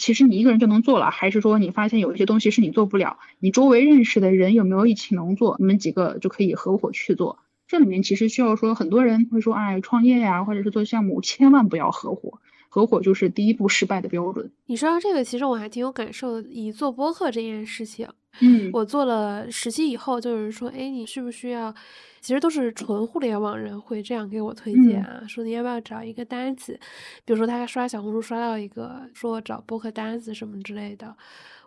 [0.00, 7.38] 其实你一个人就能做了，还是说你发现有一些东西是你做不了，你周围认识的人有没有一起能做，你们几个就可以合伙去做。
[7.72, 14.52] 这里面其实需要说，很多人会说，哎，创业呀，或者是做项目，千万不要合伙，合伙就是第一步失败的标准。
[14.66, 16.46] 你说到这个，其实我还挺有感受的。
[16.50, 18.06] 以做播客这件事情，
[18.40, 21.74] 嗯，我做了实习以后，就有人说，哎，你需不需要？
[22.20, 26.78] 其实都是纯互联网人会这样给我推荐啊，说你要不要找一个单子？
[27.24, 31.16] 比如说他刷小红书刷到一个说找播客单子什么之类的。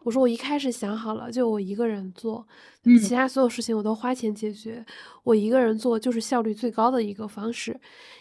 [0.05, 2.47] 我说我一开始想好了，就我一个人做，
[2.83, 4.85] 其他所有事情我都花钱解决。
[5.23, 7.75] 我一个人做就是效率最高的一个方式，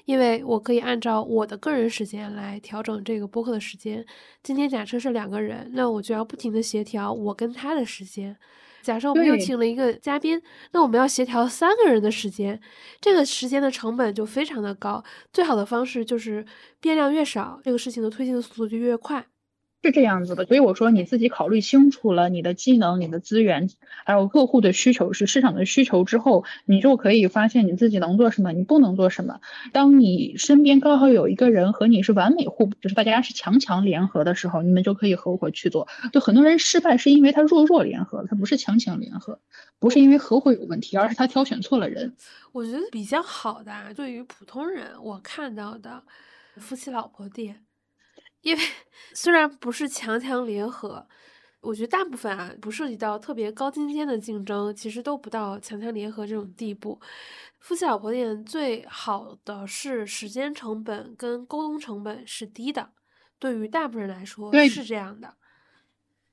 [0.07, 4.03] 因为我可以按照我的个人时间来调整这个播客的时间。
[4.43, 8.35] 今天假设是两个人，那我就要不停的协调我跟他的时间。
[8.81, 10.41] 假设我们又请了一个嘉宾，
[10.73, 12.59] 那我们要协调三个人的时间，
[12.99, 15.05] 这个时间的成本就非常的高。
[15.35, 16.47] 最好的方式就是
[16.81, 19.27] 变量越少，这个事情的推进的速度就越快。
[19.85, 23.69] 是这样子的，所以我说你自己考虑清楚了你的技能、你的资源，
[24.07, 29.41] 还有客户的需求是市场的需求之后，你就可以发现你自己能做什么，你不能做什么。
[29.73, 35.87] 当你身边刚好有一个人和你是完美互补，就是大家是强强联合的时候，你们就可以合伙去做。
[36.13, 39.39] 就很多人失败是因为他弱弱联合，他不是强强联合，
[39.79, 42.17] 不是因为合伙有问题，而是他挑选错了人。
[42.53, 46.03] 我觉得比较好的，对于普通人，我看到的
[46.57, 47.65] 夫妻老婆店。
[48.45, 48.63] 因为
[49.13, 51.05] 虽然不是强强联合，
[51.61, 57.01] 我觉得大部分啊不涉及到特别高精尖的竞争，其实都不到强强联合这种地步。
[57.59, 62.91] 夫妻老婆店最好的是时间成本跟沟通成本是低的，
[63.39, 65.35] 对于大部分人来说是这样的。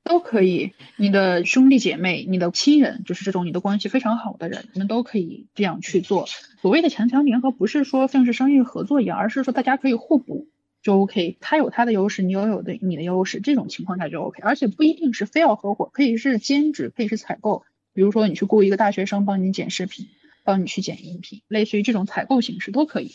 [0.03, 6.25] 都可以，你的兄弟姐妹、你的亲人，就是这种你的关系非常好的人，你们都可以这样去做。
[6.61, 10.49] 所谓的强强联合，不是说像是商业合作一样，而是说大家可以互补。
[10.81, 17.63] 就 OK，他有他的优势，你有有的你的优势，这种情况下就 OK，而且不一定是非要合伙，可以是兼职，可以是采购。
[17.93, 20.07] 比如说你去雇一个大学生帮你剪视频，
[20.43, 23.11] 帮你去剪音频，类似于这种采购形式都可以。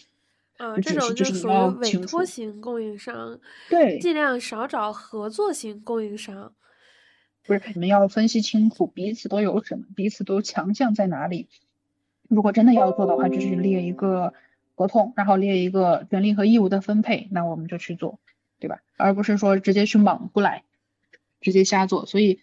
[0.58, 6.52] 呃，这种就属于委托型供应商，对，尽量少找合作型供应商。
[7.44, 11.48] 不是，你们要分析清楚彼此都有什么，彼此都强项在哪里。
[12.28, 14.34] 如果真的要做的话，就是列一个。
[14.76, 18.20] 合同，然后列一个权利和义务的分配，那我们就去做，
[18.60, 18.78] 对吧？
[18.96, 20.62] 而不是说直接去莽过来，
[21.40, 22.06] 直接瞎做。
[22.06, 22.40] 所以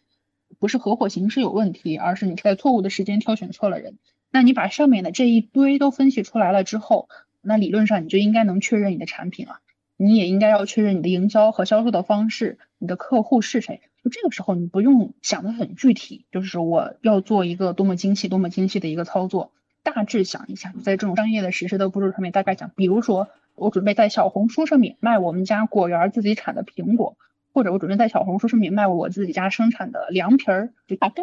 [0.59, 3.99] 不是合伙形式有问题，而是你在错误的时间挑选错了人。
[4.31, 7.07] 那你把上面的这一堆都分析出来了之后，
[7.41, 9.59] 那理论上你就应该能确认你的产品了。
[9.95, 13.79] 你也应该要确认你的营销和销售的方式，你的客户是谁。
[14.03, 19.51] 就这个时候，你不用想的很具体，就是我要做一个多么精细、多么精细的一个操作。
[19.83, 27.17] 大致想一下，在这种商业的实施的步骤上面大概讲，比如说我准备在小红书上面卖我们家果园自己产的苹果，
[27.53, 31.21] 或者我准备在小红书上面卖我自己家生产的凉皮儿，就大概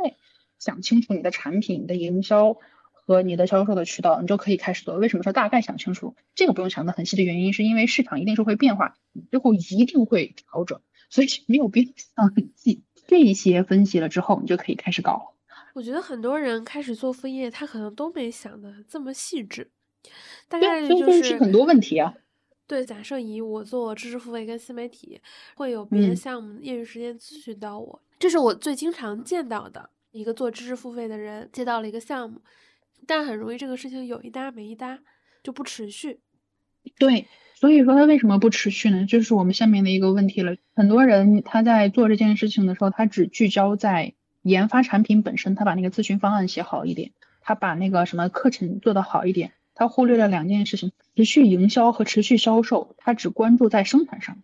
[0.58, 2.56] 想清楚你的产品的营销
[2.92, 4.96] 和你的销售的渠道，你就可以开始做。
[4.96, 6.14] 为什么说大概想清楚？
[6.34, 8.96] 这个不用想的很细的原因，是因为市场一定是会变化，
[9.30, 12.84] 最后一定会调整，所以没有必要想很细。
[13.08, 15.29] 这一些分析了之后，你就可以开始搞。
[15.74, 19.70] 我觉得很多人开始做副业，他可能都没想的这么细致，
[20.48, 22.14] 大概率就是很多问题啊。
[22.66, 25.20] 对，假设以我做知识付费跟新媒体，
[25.56, 32.40] 会有别的项目业余时间咨询到我，这是我最经常见到的一个做知识付费的人接到了一个项目，
[33.06, 35.00] 但很容易这个事情有一搭没一搭，
[35.42, 36.20] 就不持续。
[36.96, 39.04] 对，所以说他为什么不持续呢？
[39.04, 40.56] 就是我们下面的一个问题了。
[40.74, 52.94] 很多人他在做这件事情的时候，他只聚焦在研发产品本身，他把那个咨询方案写好一点，他把那个什么课程做得好一点，他忽略了两件事情：持续营销和持续销售。
[52.96, 54.38] 他只关注在生产上，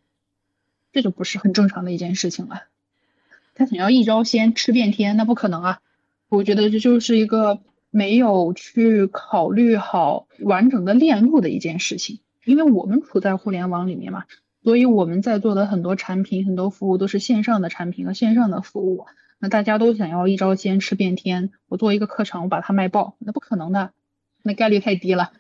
[0.93, 2.65] 这就不是很正常的一件事情了。
[3.55, 5.81] 他想要一招鲜吃遍天，那不可能啊！
[6.29, 12.21] 我觉得这就是一个没有去考虑好完整的链路的一件事情。
[12.45, 14.25] 因为我们处在互联网里面嘛，
[14.63, 19.07] 所以我们在做的很多产品、很多服务都是线上的产品和线上的服务。
[19.39, 23.93] 那大家都想要一招鲜吃遍天，我做一个课程，我把它卖爆，那不可能的，
[24.43, 25.33] 那概率太低了。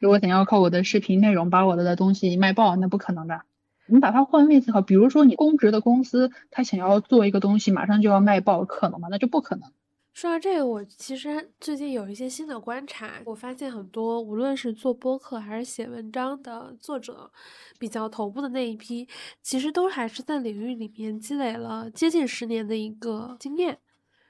[0.00, 3.42] 如果想要靠我的视频内容把我的的东西卖爆，那不可能的。
[3.86, 9.08] 你把它换位思考，比如说你公职的公司，他想要做一个东西，马上就要卖爆，可能吗？
[9.10, 9.70] 那就不可能。
[10.14, 17.32] 说到这个，我其实最近有一些新的观察，我发现很多无论是做播客还是写文章的作者，
[17.80, 19.08] 比较头部的那一批，
[19.42, 23.76] 其实都还是在领域里面积累了接近十年的一个经验，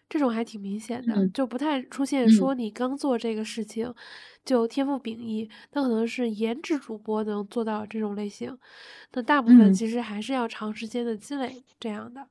[0.09, 3.95] 这种还挺明显的，就不太出现说你刚做这个事情
[4.43, 8.57] 就天赋秉异，那可能是颜值主播能做到这种类型，
[9.13, 12.27] 那大部分其实还是要长时间的积累这样的。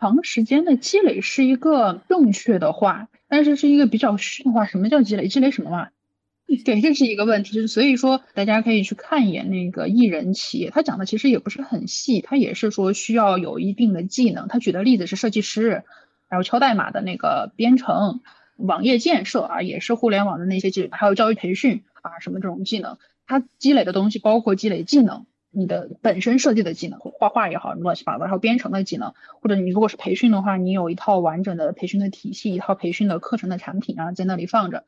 [0.00, 4.64] 长时间的积累是一个正确的话，但是是一个比较虚的话。
[4.64, 5.28] 什么叫积累？
[5.28, 5.88] 积累什么嘛？
[6.64, 7.54] 对，这是一个问题。
[7.54, 14.48] 就是所以说，大家可以去看一眼那个艺人企业，他讲的其实也不是很细，他也是说需要有一定的技能。
[14.48, 15.84] 他举的例子是设计师，
[16.28, 18.20] 还有敲代码的那个编程、
[18.56, 22.96] 网页建设啊，也是互联网的那些技能，还有教育培训啊什么这种技能。
[23.26, 25.26] 他积累的东西包括积累技能。
[25.50, 34.84] 你的本身设计的技能，画画也好，乱七八糟，然后编程的技能，或者你如果是培训的话，你有一套完整的培训的体系，一套培训的课程的产品啊，在那里放着，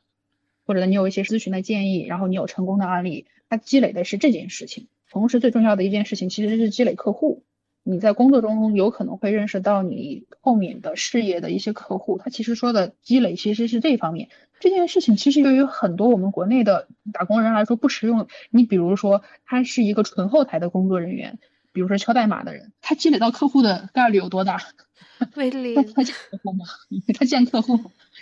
[0.64, 4.86] 或者你有一些咨询的建议，然后你有成功的案例，它积累的是这件事情。
[5.10, 7.42] 同时，最重要的一件事情其实是积累客户。
[7.84, 14.28] 你在工作中有可能会认识到你后面的事业的一些客户，他其实说的积累其实是这方面。
[14.60, 18.28] 这件事情其实对于很多我们国内的打工人来说不实用。
[18.50, 21.40] 你比如说，他是一个纯后台的工作人员，
[21.72, 24.60] 比如说敲代码的人，他积累到客户的概率有多大？
[25.34, 25.74] 为零。
[25.92, 26.64] 他见客户吗？
[27.18, 27.80] 他见客户。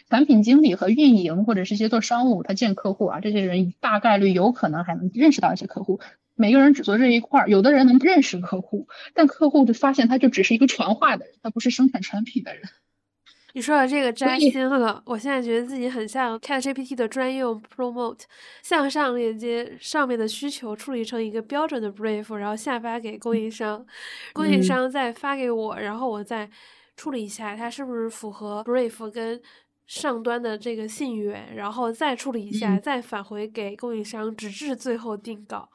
[0.09, 6.01] 产品经理和运营或者是一些做商务，他见客户啊，这些人大概率有可能还能认识到一些客户。
[6.41, 12.63] 每个人只做这一块儿，有的人能认识客户，但客户就发现他就只是一个传话的人，他不是生产产品的人。
[13.53, 18.23] 你说的这个扎心了，我现在觉得自己很像 ChatGPT 的专用 Promote，
[18.63, 23.85] 向上链接上面的需求处理成一个标准的 Brief，然后下发给供应商，
[24.33, 26.49] 供应商再发给我，然后我再
[26.97, 29.43] 处理一下它是不是符合 Brief 跟
[29.87, 35.69] 上端的这个信源，然后再处理一下，再返回给供应商，直至最后定稿。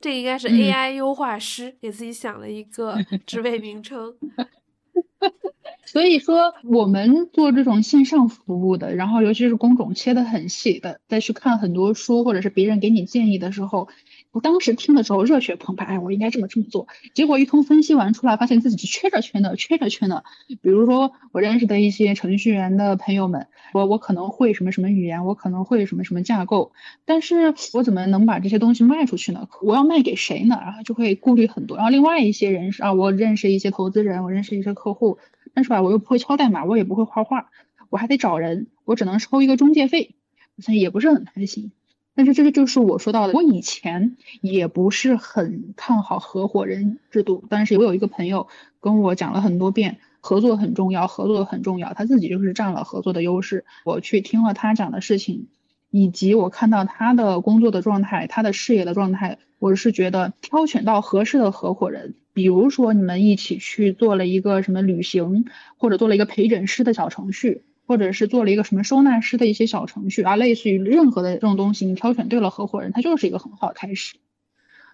[0.00, 4.14] 这应该是 AI 优化师给自己想了一个 职位名称。
[5.84, 13.88] 所以说，我们做这种线上服务的，然后尤其是工种切的很细的，再去看很多书，或者是别人给你建议的时候。
[14.36, 16.88] 我当时听的时候热血澎湃，哎，我应该这么这么做。
[17.14, 20.24] 结果一通分析完出来，发现自己缺着缺的，缺着缺的。
[20.60, 26.72] 比如说我认识的一些程序员的朋友们，我我可能会什么什么语言，我可能会什么什么架构，
[27.06, 29.48] 但是我怎么能把这些东西卖出去呢？
[29.62, 30.58] 我要卖给谁呢？
[30.62, 31.78] 然后就会顾虑很多。
[31.78, 35.16] 然后另外一些人是啊，我认识一些投资人，我认识一些客户，
[35.54, 37.48] 但是吧，我又不会敲代码，我也不会画画，
[37.88, 40.14] 我还得找人，我只能收一个中介费，
[40.58, 41.72] 所以也不是很开心。
[42.16, 48.48] 但是这个就是我说到的，我以前也不是很看好合伙人制度，但是我有一个朋友
[48.80, 53.66] 跟我讲了很多遍，合作很重要，合作很重要，他自己就是占了合作的优势。
[53.84, 55.48] 我去听了他讲的事情，
[55.90, 65.44] 以及我看到他的工作的状态，他的事业的状态，我是觉得挑选到合适的合伙人，比如说你们一起去做了一个什么旅行，
[65.76, 67.62] 或者做了一个陪诊师的小程序。
[67.86, 74.16] 或者是做了一个什么收纳师的一些小程序啊，类似于任何的这种东西，你挑选对了合伙人，他就是一个很好的开始，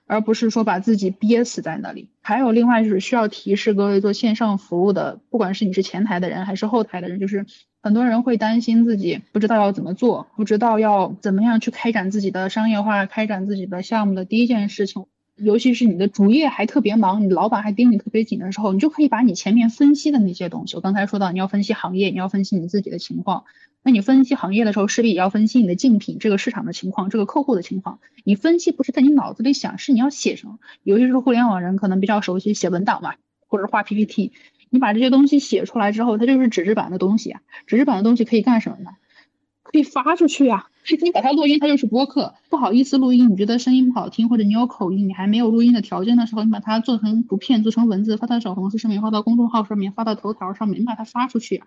[0.07, 2.09] 而不是说把自己憋死在那里。
[2.21, 7.47] 还有另外就是需要提示各位做线上服务的，不管是你是前台的人还是后台的人，就是
[7.83, 15.07] 很多人会担心自己不知道要怎么做，不知道要怎么样去开展自己的商业化，开展自己的项目的第一件事情。
[15.37, 23.45] 尤其是你的主业还特别忙，你老板还盯你特别紧的时候，你就可以把你前面分析的那些东西，我刚才说到你要分析行业，你要分析你自己的情况，
[23.83, 27.99] 那你分析行业的时候，势必也要分析你的竞品这个市场的情况，这个客户的情况。
[28.25, 30.59] 你分析不是在你脑子里想，是你要写上。
[30.83, 33.15] 尤其是互联网人可能比较熟悉写文档嘛，
[33.49, 34.33] 或者画 PPT，
[34.71, 37.41] 你把这些东西写出来之后，它就是纸质版的东西啊。
[37.67, 38.91] 纸质版的东西可以干什么呢？
[39.73, 40.67] 可以发出去呀。
[41.01, 42.35] 你把它录音，它就是播客。
[42.51, 51.67] 不好意思录音，你觉得声音不好听，或者你有口音，你还没有录音的条件的时候，你把它做成图片，做成文字，发到小红书上面，发到公众号上面，发到头条上面，你把它发出去呀。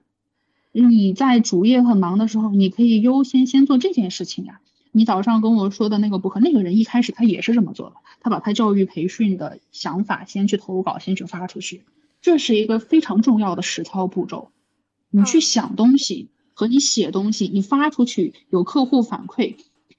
[0.73, 4.59] 你在主业很忙的时候，你可以优先先做这件事情呀。
[4.91, 11.83] 你早上跟我说的那个博客，那个人一开始他也是这么做的，他把他教育培训的想法先去投稿，先去发出去，
[12.21, 14.49] 这是一个非常重要的实操步骤。
[15.09, 16.27] 你去想东西。
[16.55, 19.57] 和你写东西，你发出去有客户反馈，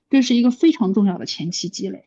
[0.09, 2.07] 这是一个非常重要的前期积累。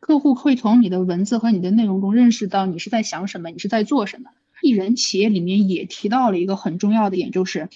[0.00, 4.30] 客户会从你的文字和你的内容中认识到你是在想什么，你是在做什么。
[4.60, 7.68] 艺人企业里面也提到了一个很重要的点，就是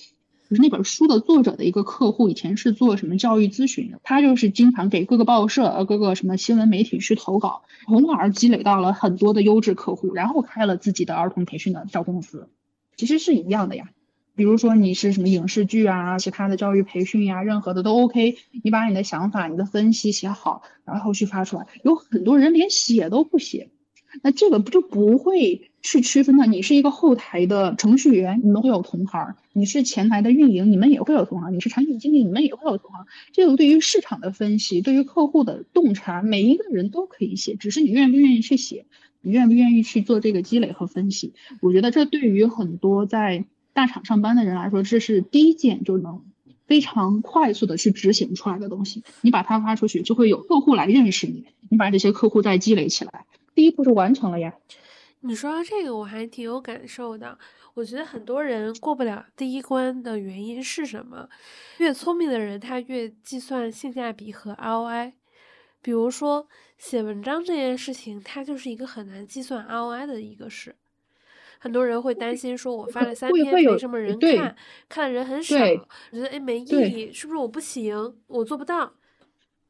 [0.51, 12.49] 就是那本书的作者的一个客户以前是做什么教育咨询的，他就是经常给各个报社、呃各个什么新闻媒体去投稿，从而积累到了很多的优质客户，然后开了自己的儿童培训的小公司，
[12.97, 13.91] 其实是一样的呀。
[14.39, 18.37] 比如说你是什么影视剧啊，其他的教育培训呀，任何的都 OK。
[18.63, 21.67] 你把你的想法、你的分析写好，然后去发出来。
[21.83, 23.69] 有很多人连写都不写，
[24.23, 26.47] 那这个不就不会去区分了？
[26.47, 33.07] 你是一个后台的程序员，你们会有同行；你是前台的运营，你们也会有同行；你是产品经理，你们也会有同行。
[33.33, 38.87] 这个对于市场的分析，对于客户的洞察，每一个人都可以写，只是你愿不愿意去写，
[39.21, 41.35] 你愿不愿意去做这个积累和分析。
[41.61, 43.45] 我觉得这对于很多在
[43.79, 46.25] 大厂上班的人来说，这是第一件就能
[46.67, 49.05] 非常快速的去执行出来的东西。
[49.21, 51.47] 你把它发出去，就会有客户来认识你。
[51.71, 53.25] 你把这些客户再积累起来，
[53.55, 54.53] 第一步就完成了呀。
[55.21, 57.39] 你说这个，我还挺有感受的。
[57.75, 61.29] 我觉得很多人过不了第一关的原因是什么？
[61.79, 65.13] 越聪明的人，他越计算性价比和 ROI。
[65.81, 70.75] 比如说写文章这件事情，它就是一个很难计算 ROI 的一个事。
[71.59, 74.57] 很多人会担心，说我发了三篇没什么人看，
[74.89, 78.93] 看的人很少，我觉得哎没意义，是不是我不行，我做不到？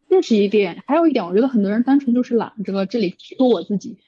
[0.09, 3.99] 这是一点，还有一点，我觉得很多人单纯就是懒，这个这里说我自己，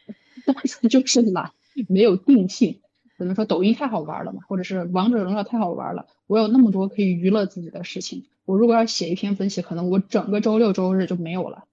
[0.46, 1.52] 单纯就是懒，
[1.88, 2.80] 没有定性。
[3.18, 11.64] 怎么说抖音太好玩了嘛，或者是王者荣耀太好玩了，我有那么多可以娱乐自己的事情，我如果要写一篇分析，可能我整个周六周日就没有了，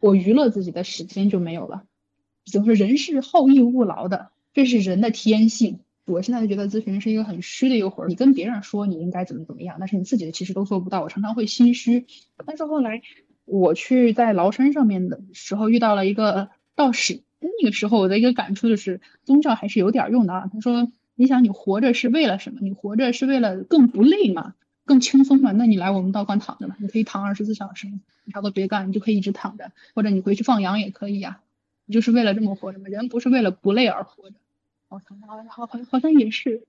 [0.00, 1.84] 我娱乐自己的时间就没有了。
[2.50, 4.30] 怎么说，人是好逸恶劳的。
[4.54, 5.80] 这是人的天性。
[6.06, 8.08] 我现在就觉得咨询是一个很虚的一个活儿。
[8.08, 11.02] 你跟别人说你应该怎么怎么样，但是你自己的其实都做不到。
[11.02, 12.06] 我常常会心虚。
[12.46, 13.02] 但是后来
[13.46, 20.50] 我去在崂山上面的时候遇到了一个道士，那个时候我的一个感触就是宗教还是有点用的啊。
[20.52, 22.60] 他说：“你想你活着是为了什么？
[22.60, 25.52] 你活着是为了更不累嘛，更轻松嘛？
[25.52, 27.86] 那你来我们道观躺着嘛，你可以躺二十四小时，
[28.24, 31.40] 你啥都别干，你就可以一直躺着，或者你回去放羊也可以呀。
[31.86, 32.88] 你就是为了这么活着嘛？
[32.88, 34.36] 人不是为了不累而活着。”
[34.88, 35.18] 好像
[35.48, 36.66] 好好好像也是，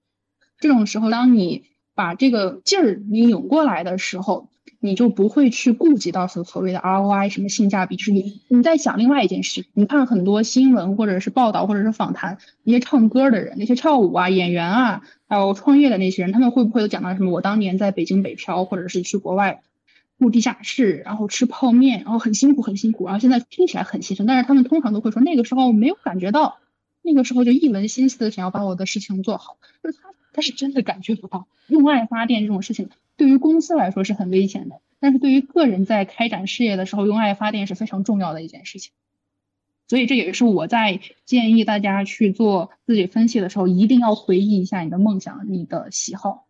[0.57, 4.49] 这种时候，当你把这个劲儿你拧过来的时候，
[4.79, 9.65] 你就不会去顾及到所所谓的 ROI 什么性价比，就是你你在想另外一件事。
[9.73, 17.31] 你看很多新闻或者是报道或者是访谈，那些唱歌的人，那些跳舞啊演员啊，还有创业的那些人，他们会不会有讲到什么？
[17.31, 19.61] 我当年在北京北漂，或者是去国外
[20.17, 26.57] 住地下室，然后吃泡面，然后很辛苦很辛苦，然后现在听起来很牺牲，但是他们通常都会说那个时候没有感觉到。
[27.05, 38.91] 那个时候就一门心思的想要把我的事情做好，就是他他是真的感觉不到用爱发电这种事情对于公司来说是很危险的，但是对于个人在开展事业的时候用爱发电是非常重要的一件事情。
[39.87, 46.47] 所以这也是我在建议大家去做自己分析的时候，一定要回忆一下你的梦想、你的喜好，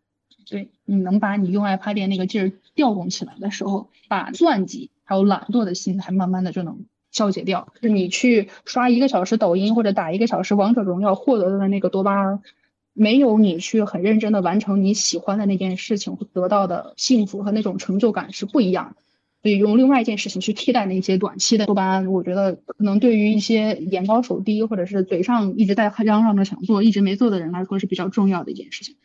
[0.48, 6.86] 对你能把你用爱发电那个劲儿调动起来的时候，把算计还有懒惰的心态慢慢的就能。
[7.16, 12.42] 消解掉，就是你去刷一个小时抖音或者打一个小时王者荣耀获得的那个多巴胺，
[12.92, 19.02] 没有你去很认真的完成你喜欢的那件事情得到的幸福和那种成就感是不一样的。
[19.42, 28.96] 所以用另外一件事情去替代那些短期的多巴胺，我觉得可能对于一些眼高手低或者是嘴上一直在嚷嚷着想做一直没做的人来说是比较重要的一件事情。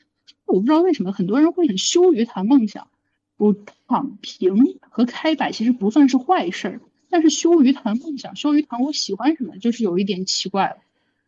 [0.46, 2.88] 我不知道为什么很多人会很羞于谈梦想。
[3.38, 3.56] 我
[3.88, 6.82] 躺平和开摆其实不算是坏事儿，
[7.12, 10.78] 但是羞于谈梦想，羞于谈我喜欢什么，就是有一点奇怪了。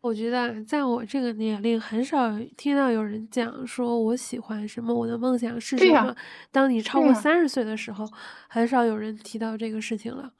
[0.02, 6.16] 我觉得在我这个年龄，很少听到有人讲说我喜欢什么，我的梦想是什么。
[6.52, 8.06] 当你超过三十岁的时候，
[8.50, 10.34] 很少有人提到这个事情了。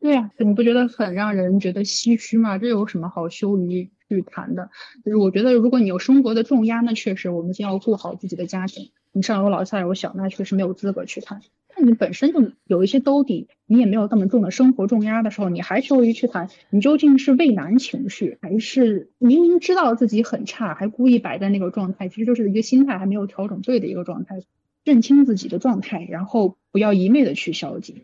[0.00, 2.58] 对呀，你不觉得很让人觉得唏嘘吗？
[2.58, 4.70] 这有什么好羞于去谈的？
[5.04, 8.90] 就是我觉得，如果你有生活的重压，那确实我们先要顾好自己的家庭。
[9.12, 11.42] 你上有老下有小，那确实没有资格去谈。
[11.76, 22.08] 那你本身就有一些兜底，你也没有那么重的生活重压的时候，你还羞于去谈，你究竟是畏难情绪，还是明明知道自己很差，还故意摆在那个状态？
[22.08, 24.42] 其实就是一个心态还没有调整对的一个状态。
[24.84, 28.02] 认清自己的状态，然后不要一味的去消极。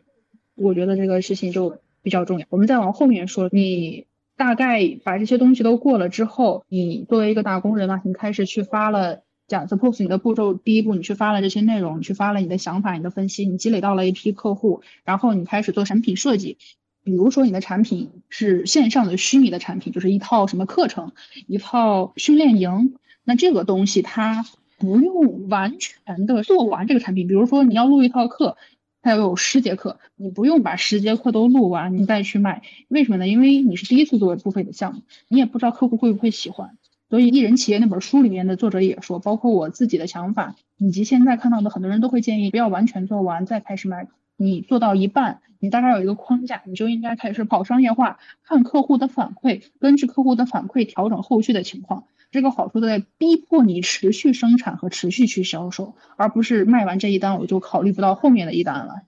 [0.55, 1.79] 我觉得这个事情就。
[2.03, 4.07] 比较重要，我们再往后面说，你
[4.37, 16.59] 大概把这些东西都过了之后，你作为一个打工人嘛，你开始去发了假 suppose 你的步骤，第一步你去发了这些内容，你去发了你的想法、你的分析，你积累到了一批客户，然后你开始做产品设计，
[17.03, 21.13] 比如说你的产品是线上的虚拟的产品，就是一套什么课程，
[21.47, 24.45] 一套训练营，那这个东西它
[24.79, 28.57] 不用完全的做完这个产品，比如说你要录一套课。
[29.03, 33.29] 它要有十节课，你不用把十节课都录完，你再去卖，为什么呢？
[33.29, 36.77] 因为你是第一次做付费的项目，你也不知道客户会不会喜欢。
[37.09, 44.09] 所以，艺人企业那本书里面的作者也说，包括我自己的想法，以及现在看到的很多人都会建议，不要完全做完再开始卖。
[44.37, 52.05] 你做到一半，你大概有一个框架，你就应该开始跑商业化，看客户的反馈，根据客户的反馈调整后续的情况。
[52.33, 59.03] 这个好处在逼迫你持续生产和持续去销售，而不是卖完这一单我就考虑不到后面的一单了。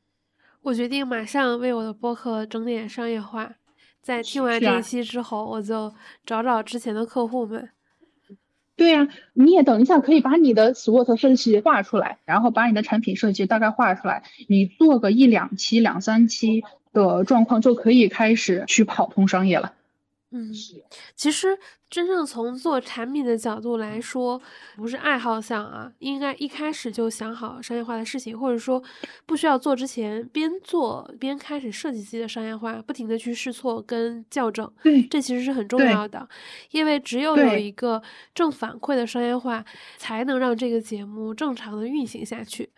[0.62, 3.55] 我决定马上为我的播客整点商业化，
[4.01, 5.92] 在听完这一期之后，我就
[6.24, 7.68] 找找之前的客户们。
[8.79, 16.62] 对呀，你也等一下可以把你的 SWOT 分析画出来，然后把你的产品设计大概画出来，你做个一两期、两三期
[16.93, 19.74] 的状况就可以开始去跑通商业了。
[20.31, 20.53] 嗯，
[21.16, 21.59] 其实
[21.89, 24.39] 真正从做产品的角度来说，
[24.76, 28.83] 不是爱好项啊，应该一开始就想好商业化的事情，或者说
[29.24, 34.70] 不需要做之前，边做边开始设计自己的商业化，不停的去试错跟校正。
[34.83, 36.29] 对，这其实是很重要的，
[36.72, 38.03] 因为只有有一个
[38.35, 39.64] 正反馈的商业化，
[39.97, 42.70] 才能让这个节目正常的运行下去。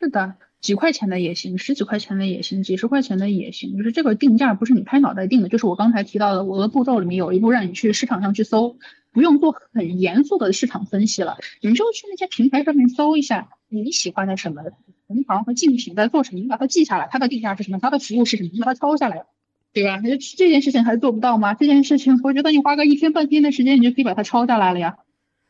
[0.00, 0.36] 是的。
[0.64, 3.76] 几块钱的也行，十几块钱的也行，几十块钱的也行。
[3.76, 8.78] 就是这个定价不是你拍脑袋定的，就是我刚才提到的，我的步骤里面有一步让你去市场上去搜，
[9.12, 14.62] 不用做很严肃的市场分析了，你就去那些平台上面搜一下你喜欢的什么
[15.06, 19.26] 同行和竞品在做什么，你把它记下来，它的定价是什么，它的服务是什么，你把它抄下来，
[19.74, 20.00] 对吧？
[20.38, 21.52] 这件事情还做不到吗？
[21.52, 24.96] 这件事情我觉得你花个一天半天的时间，你就可以把它抄下来了呀。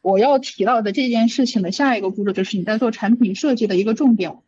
[0.01, 4.39] 我要提到的这件事情的下一个步骤就是你在做产品设计的一个重点。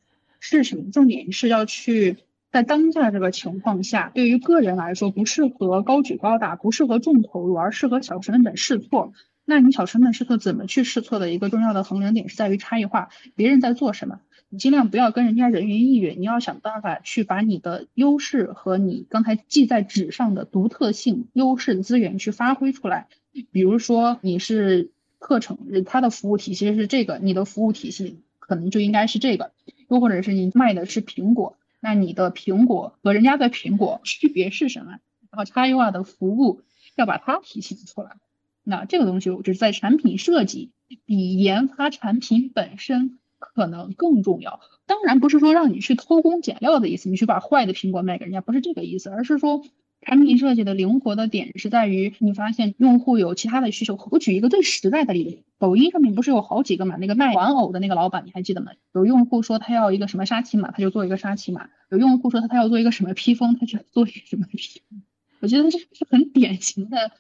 [0.41, 0.91] 是什么？
[0.91, 2.19] 重点是要去
[2.53, 9.13] 在当下这个情况下，对于个人来说不适合高举高打，不适合重投入，而适合小成本试错。
[9.45, 13.11] 那你小成本试错怎么去试错的一个重要的衡量点是在于差异化。
[13.37, 23.07] 别人在做什么，你尽量不要跟人家人云亦云，你要想办法去把你的优势和你刚才记在纸上的独特性、优势资源去发挥出来。
[23.53, 29.53] 比如说你是课程，它的服务体系是这个，你的服务体系可能就应该是这个。
[29.89, 34.99] 又或者是你卖的是苹果，那你的苹果和人家的苹果区别是什么？
[35.31, 36.63] 然后差异化的服务
[36.95, 38.17] 要把它体现出来。
[38.65, 40.71] 那这个东西就是在产品设计
[41.05, 44.61] 比研发产品本身可能更重要。
[44.87, 49.63] 当然不是说让你去偷工减料的意思，你去把坏的苹果卖给人家，不是这个意思，而是说。
[50.03, 53.99] 产品设计的灵活的点是在于，你发现用户有其他的需求。
[54.11, 56.97] 我举一个最实在的例子，抖音上面不是有好几个嘛？
[56.97, 58.71] 那个卖玩偶的那个老板，你还记得吗？
[58.95, 65.03] 有用户说他要一个什么沙琪玛，他就做一个沙琪玛；有用户说他他要做一个什么披风，他就做一个什么披风。
[65.41, 67.11] 我觉得这是很典型的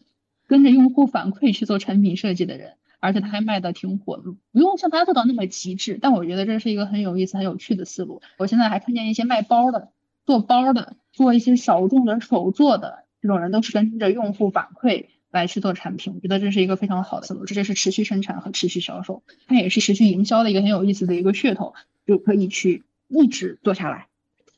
[0.46, 4.16] 跟着用户反馈去做产品设计的人，而且他还卖的挺火。
[4.52, 8.22] 不用像他做到那么极致，但我觉得这是一个很有意思、很有趣的思路。
[8.38, 9.88] 我现在还看见一些卖包的。
[10.26, 17.44] 做包的，做一些小众的手做的，这种人都是跟着用户反馈来去做产品，我觉得这是一个非常好的思路。
[17.44, 21.74] 这就是持续生产和持续销售，它也是持续营销的一个很有意思的一个噱头，
[22.06, 24.08] 就可以去一直做下来。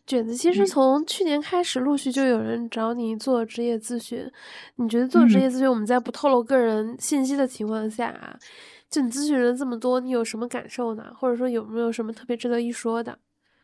[0.07, 4.27] 卷子其实从去年开始，陆续就有人找你做职业咨询。
[4.77, 8.39] 你觉得做职业咨询，我们在不透露个人信息的情况下，
[8.89, 11.13] 就你咨询人这么多，你有什么感受呢？
[11.19, 13.19] 或者说有没有什么特别值得一说的？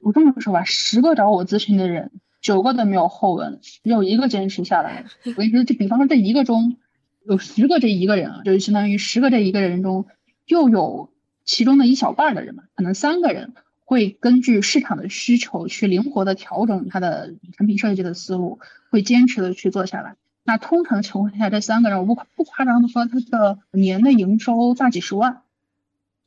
[0.05, 2.11] 我这么说吧，十个找我咨询的人，
[2.43, 5.07] 九个都没有后文，只有一个坚持下来。
[5.25, 6.77] 我跟你说，就比方说这一个中
[7.25, 10.05] 有十个这一个人啊，就是相当于十个这一个人中，
[10.47, 11.09] 又有
[11.47, 13.55] 其中的一小半的人吧，可能三个人
[13.87, 18.59] 会根据市场的需求去灵活的调整他的产品设计的思路，
[18.91, 20.17] 会坚持的去做下来。
[20.45, 25.41] 那通常情况下，这三个人我不不夸张的说，他的年的营收大几十万。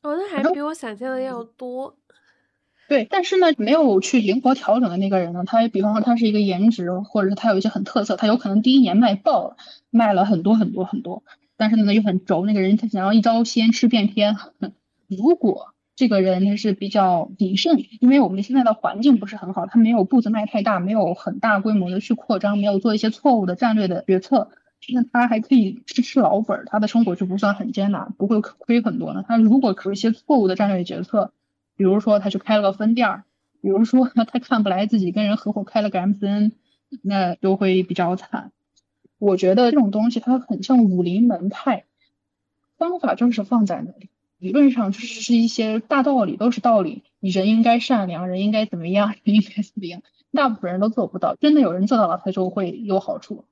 [0.02, 1.94] 哦，那还比我想象的要多。
[2.88, 9.56] 对，但是呢，没有去灵活调整的那个人呢，他比方说他是一个颜值，或者是他有一些很特色，他有可能第一年卖爆了，
[9.90, 11.22] 卖了很多很多很多，
[11.58, 14.36] 但是呢又很轴，那个人他想要一招鲜吃遍天。
[15.06, 24.50] 如果这个人他是比较谨慎，因为我们现在的环境不是很好，他没有步子迈太大，没有很大规模的去扩张，没有做一些错误的战略的决策，
[24.94, 29.24] 那他还可以吃吃老本，他的生活就不算很艰难，不会亏很多呢。
[29.28, 31.32] 他如果有一些错误的战略决策，
[31.78, 33.24] 比如说，他去开了个分店儿，
[33.62, 36.50] 比如说 他看不来自己跟人合伙开了个 MCN，
[37.02, 38.50] 那就会比较惨。
[39.20, 41.84] 我觉得这种东西它很像武林门派，
[42.76, 47.04] 方法就是放在那里，理论上就是是一些大道理，都是道理。
[47.20, 50.02] 你人应该善良，人应该怎么样，人应该怎么样，
[50.32, 51.36] 大部分人都做不到。
[51.36, 53.44] 真的有人做到了，他就会有好处。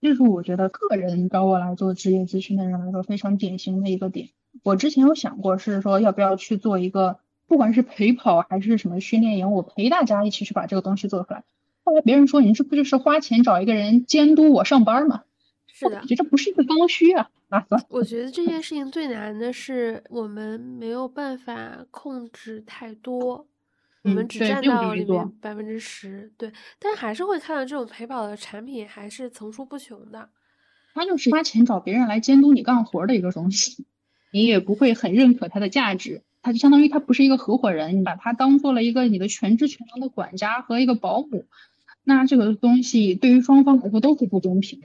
[0.00, 4.30] 这是我觉得个人找我来做职业咨询的人来说非常典型的一个点。
[4.64, 7.20] 我之前有想过，是说要不要去做一个。
[7.48, 11.42] 不管是陪跑还是什么训练营，我陪大家一起去把这个东西做出来。
[11.82, 15.24] 后来别人说，你这不就是花钱找一个人监督我上班吗？
[15.66, 17.30] 是的，觉得这不是一个刚需啊。
[17.48, 23.46] 啊，我觉得这件事情最难的是我们没有办法控制太多，
[24.02, 26.30] 我们只占到里面百分之十。
[26.36, 30.28] 对，但还是会看到这种陪跑的产品还是层出不穷的。
[30.92, 33.86] 他就是花钱找别人来监督你干活的一个东西，
[34.30, 36.20] 你也不会很认可它的价值。
[36.42, 41.46] 他就相当于他不是一个合伙人，你把他当做了一个你的全职全能的管家和一个保姆，
[42.04, 44.80] 那这个东西对于双方来说都是不公平，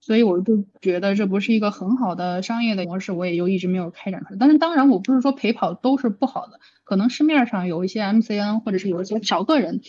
[0.00, 4.36] 所以我就觉得这不是一个很好的商业的模式，我也就一直没有开展出来。
[4.38, 9.80] 但是当然，我不是说陪跑都是不好的，可能市面上有一些 MCN 或者是有一些小个人，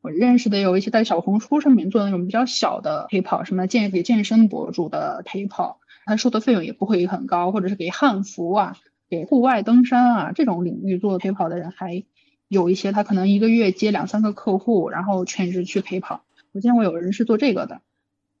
[0.00, 8.76] 我认识的有一些在小红书上面做那种比较小的陪跑，什么健给健身博主的陪跑，他收的费用也不会很高，或者是给汉服啊。
[9.08, 12.04] 给户外登山啊这种领域做陪跑的人还
[12.48, 16.24] 有一些，他可能一个月接两三个客户，然后全职去陪跑。
[16.52, 17.82] 我见过有人是做这个的，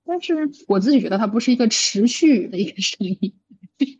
[0.04, 3.34] 但是我自己觉得它不是一个持续的一个生意。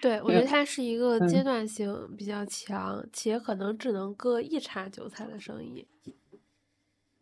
[0.01, 5.87] 对，我觉得它是一个阶段性比较强，且可能只能割一茬韭菜的生意。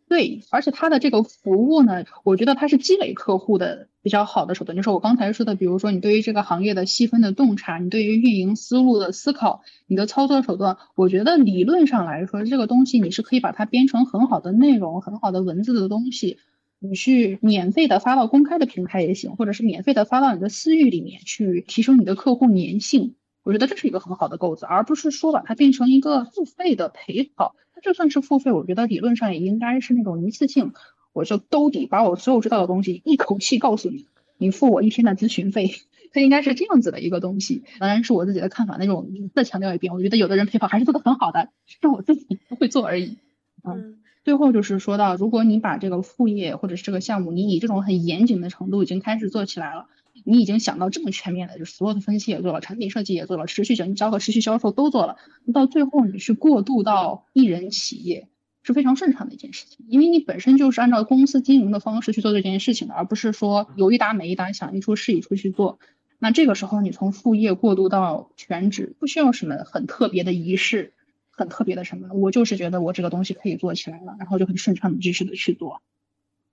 [0.09, 4.73] 对，而且它的这个服务呢，我觉得它是积累客户的比较好的手段。
[4.73, 16.37] 就是我刚才说的，比如说你对于这个行业的细分的洞察，你对于运营思路的思考，你的操作手段，我觉得理论上来说，这个东西你是可以把它编成很好的内容、很好的文字的东西，
[16.79, 23.15] 你去免费的发到公开的平台也行，或者是免费的发到你的私域里面去提升你的客户粘性。
[23.43, 27.55] 我觉得这是一个很好的构子，而不是说把它变成一个付费的陪跑。
[27.81, 30.73] 就算是付费，我觉得理论上也应该是那种一次性，
[31.13, 34.07] 我就兜底，把我所有知道的东西一口气告诉你，
[34.37, 35.71] 你付我一天的咨询费，
[36.11, 37.63] 它应该是这样子的一个东西。
[37.79, 43.17] 当然是我自己的看法，那种再强调一遍，我觉得有的人陪跑还是做的很好的，是我自己不会做而已。
[43.63, 49.87] 嗯，最后就是说到，如果你把这个副业或者是这个项目，你以这种很严谨的程度已经开始做起来了。
[50.25, 55.17] 你已经想到这么全面了，就所有的分析也做了，产品设计也做了，持续营销和持续销售都做了，
[55.53, 58.27] 到最后你去过渡到一人企业
[58.63, 65.79] 是非常顺畅的一件事情，因为你本身就是按照公司经营的方式去做这件事情的，而不是说有一搭没一搭想一出是一出去做。
[66.19, 70.93] 那这个时候你从副业过渡到全职，不需要什么很特别的仪式，
[71.29, 75.81] 很特别的什么，我就是觉得我这个东西可以做起来了，然后就很顺畅的继续的去做。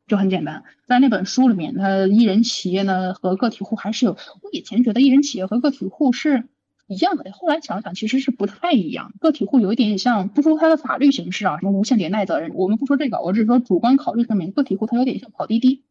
[0.07, 4.13] 就很简单，在那本书里面，它一人企业呢和个体户还是有。
[4.13, 6.45] 我以前觉得一人企业和个体户是
[6.87, 9.15] 一样的，后来想想其实是不太一样。
[9.19, 15.83] 个体户有一点像，不说它的法律形式啊，什么无限连带责任，我们不说这个，我只是说主观考虑上面，个体户它有点像跑滴滴，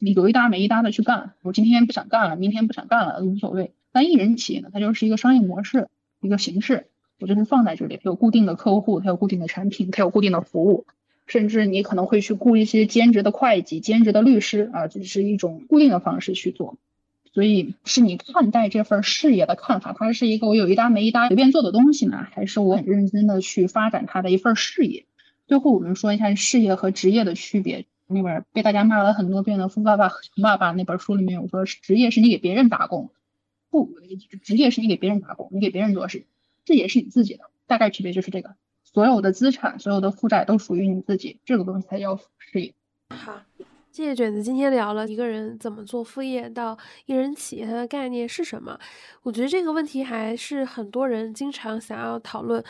[0.00, 1.34] 你有一搭没一搭的去干。
[1.42, 3.72] 我今天不想干了，明天不想干了，无所谓。
[3.92, 5.86] 但一人企业呢，它就是一个商业模式，
[6.20, 6.88] 一个形式，
[7.20, 10.86] 我就是放在这里，它有固定的客户，它有固定的产品，它有固定的服务。
[11.26, 16.76] 甚至你可能会去雇一些兼职的会计、兼职的律师啊，这是一种固定的方式去做。
[17.32, 25.06] 所以是你看待这份事业的看法，它是一个我有一搭没一搭随便做的东西呢，还是我很认真的去发展它的一份事业？
[25.46, 27.86] 最后我们说一下事业和职业的区别。
[28.06, 33.10] 那本被大家骂了很多遍的《富爸爸穷爸爸》那本书里面有说，职业是你给别人打工，
[33.70, 33.90] 不，
[34.42, 36.26] 职业是你给别人打工，你给别人做事，
[36.66, 37.44] 这也是你自己的。
[37.66, 38.56] 大概区别就是这个。
[38.94, 42.72] 所有的资产、所有的负债都属于你自己，这个东西才叫适应。
[43.10, 43.42] 好，
[43.94, 46.76] 谢谢卷子，今天聊了一个人怎么做副业到
[47.06, 48.76] 一人企业，它的概念是什么？
[49.22, 52.60] 我觉得这个问题还是很多人经常想要讨论，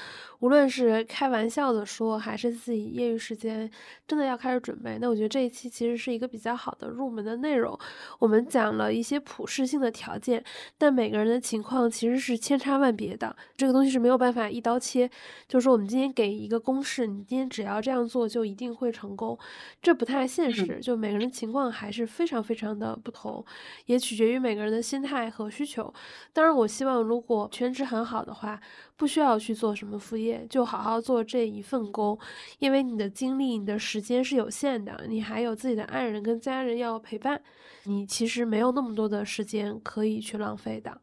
[0.41, 3.71] 无论是开玩笑的说，还是自己业余时间
[4.07, 4.99] 真的要开始准备。
[5.01, 7.77] 那我觉得这一期其实是一个比较好的入门的内容。
[8.19, 10.45] 我们讲了一些普适性的条件，
[10.77, 15.11] 但每个人的情况其实是千差万别的，这个东西是没有办法一刀切。
[15.49, 19.39] 就是说，我们今天给一个公式，你今天只要这样做就一定会成功，
[19.81, 20.79] 这不太现实。
[20.83, 23.45] 就每个人情况还是非常非常的不同，
[23.87, 25.95] 也取决于每个人的心态和需求。
[26.33, 28.61] 当然，我希望如果全职很好的话，
[28.97, 32.19] 不需要去做什么副业，就好好做这一份工，
[32.59, 37.41] 因为你的精力、你的时间是有限的，你还有自己的爱人跟家人要陪伴，
[37.85, 41.01] 你其实没有那么多的时间可以去浪费的。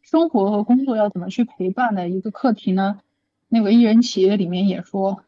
[0.00, 3.00] 生活和工作要怎么去陪伴的一个课题呢？
[3.48, 5.22] 那个艺人企业里面也说。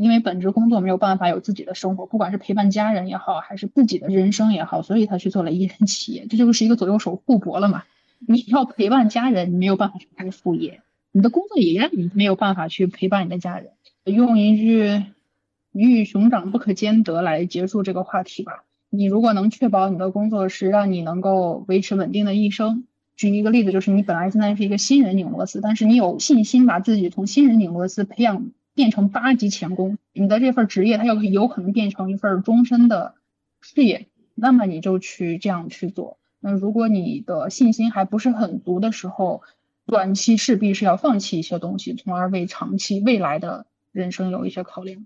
[0.00, 7.84] 因为本职工作没有办法有自己的生活，不管是陪伴家人也好，还是自己的人生也好，所以他去做了一人企业，这就是一个左右手互搏了嘛。
[8.18, 10.80] 你要陪伴家人，你没有办法去开副业；
[11.12, 13.72] 你的工作也让你没有办法去陪伴你的家人。
[14.04, 15.04] 用一句
[15.72, 18.64] “鱼与熊掌不可兼得”来结束这个话题吧。
[18.88, 22.84] 你如果能确保你的工作是让你能够维持稳定的一生，
[23.16, 28.50] 举一个例子，就是你本来现在是一个新人拧螺丝，但是你有信心把自己从新人拧螺丝培养。
[28.80, 33.14] 变成八级钳工，你的这份职业它有有可能变成一份终身的
[33.60, 36.16] 事业，那么你就去这样去做。
[36.38, 39.42] 那如果你的信心还不是很足的时候，
[39.84, 45.04] 短期势必是要放弃一些东西，从而为长期未来的人生有一些考量。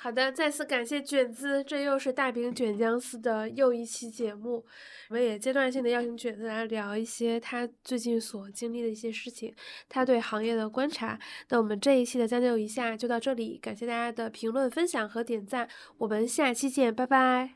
[0.00, 4.64] 好的，再次感谢卷子，这又是大饼卷江丝的又一期节目，
[5.08, 9.52] 我们也阶段性的邀请卷子来聊一些他最近所经历的一些事情，
[9.88, 11.18] 他对行业的观察。
[11.48, 15.68] 那我们这一期的将就一下就到这里，感谢大家的评论、分享和点赞，
[15.98, 17.50] 我们下期见，拜拜，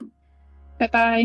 [0.76, 1.24] 拜拜。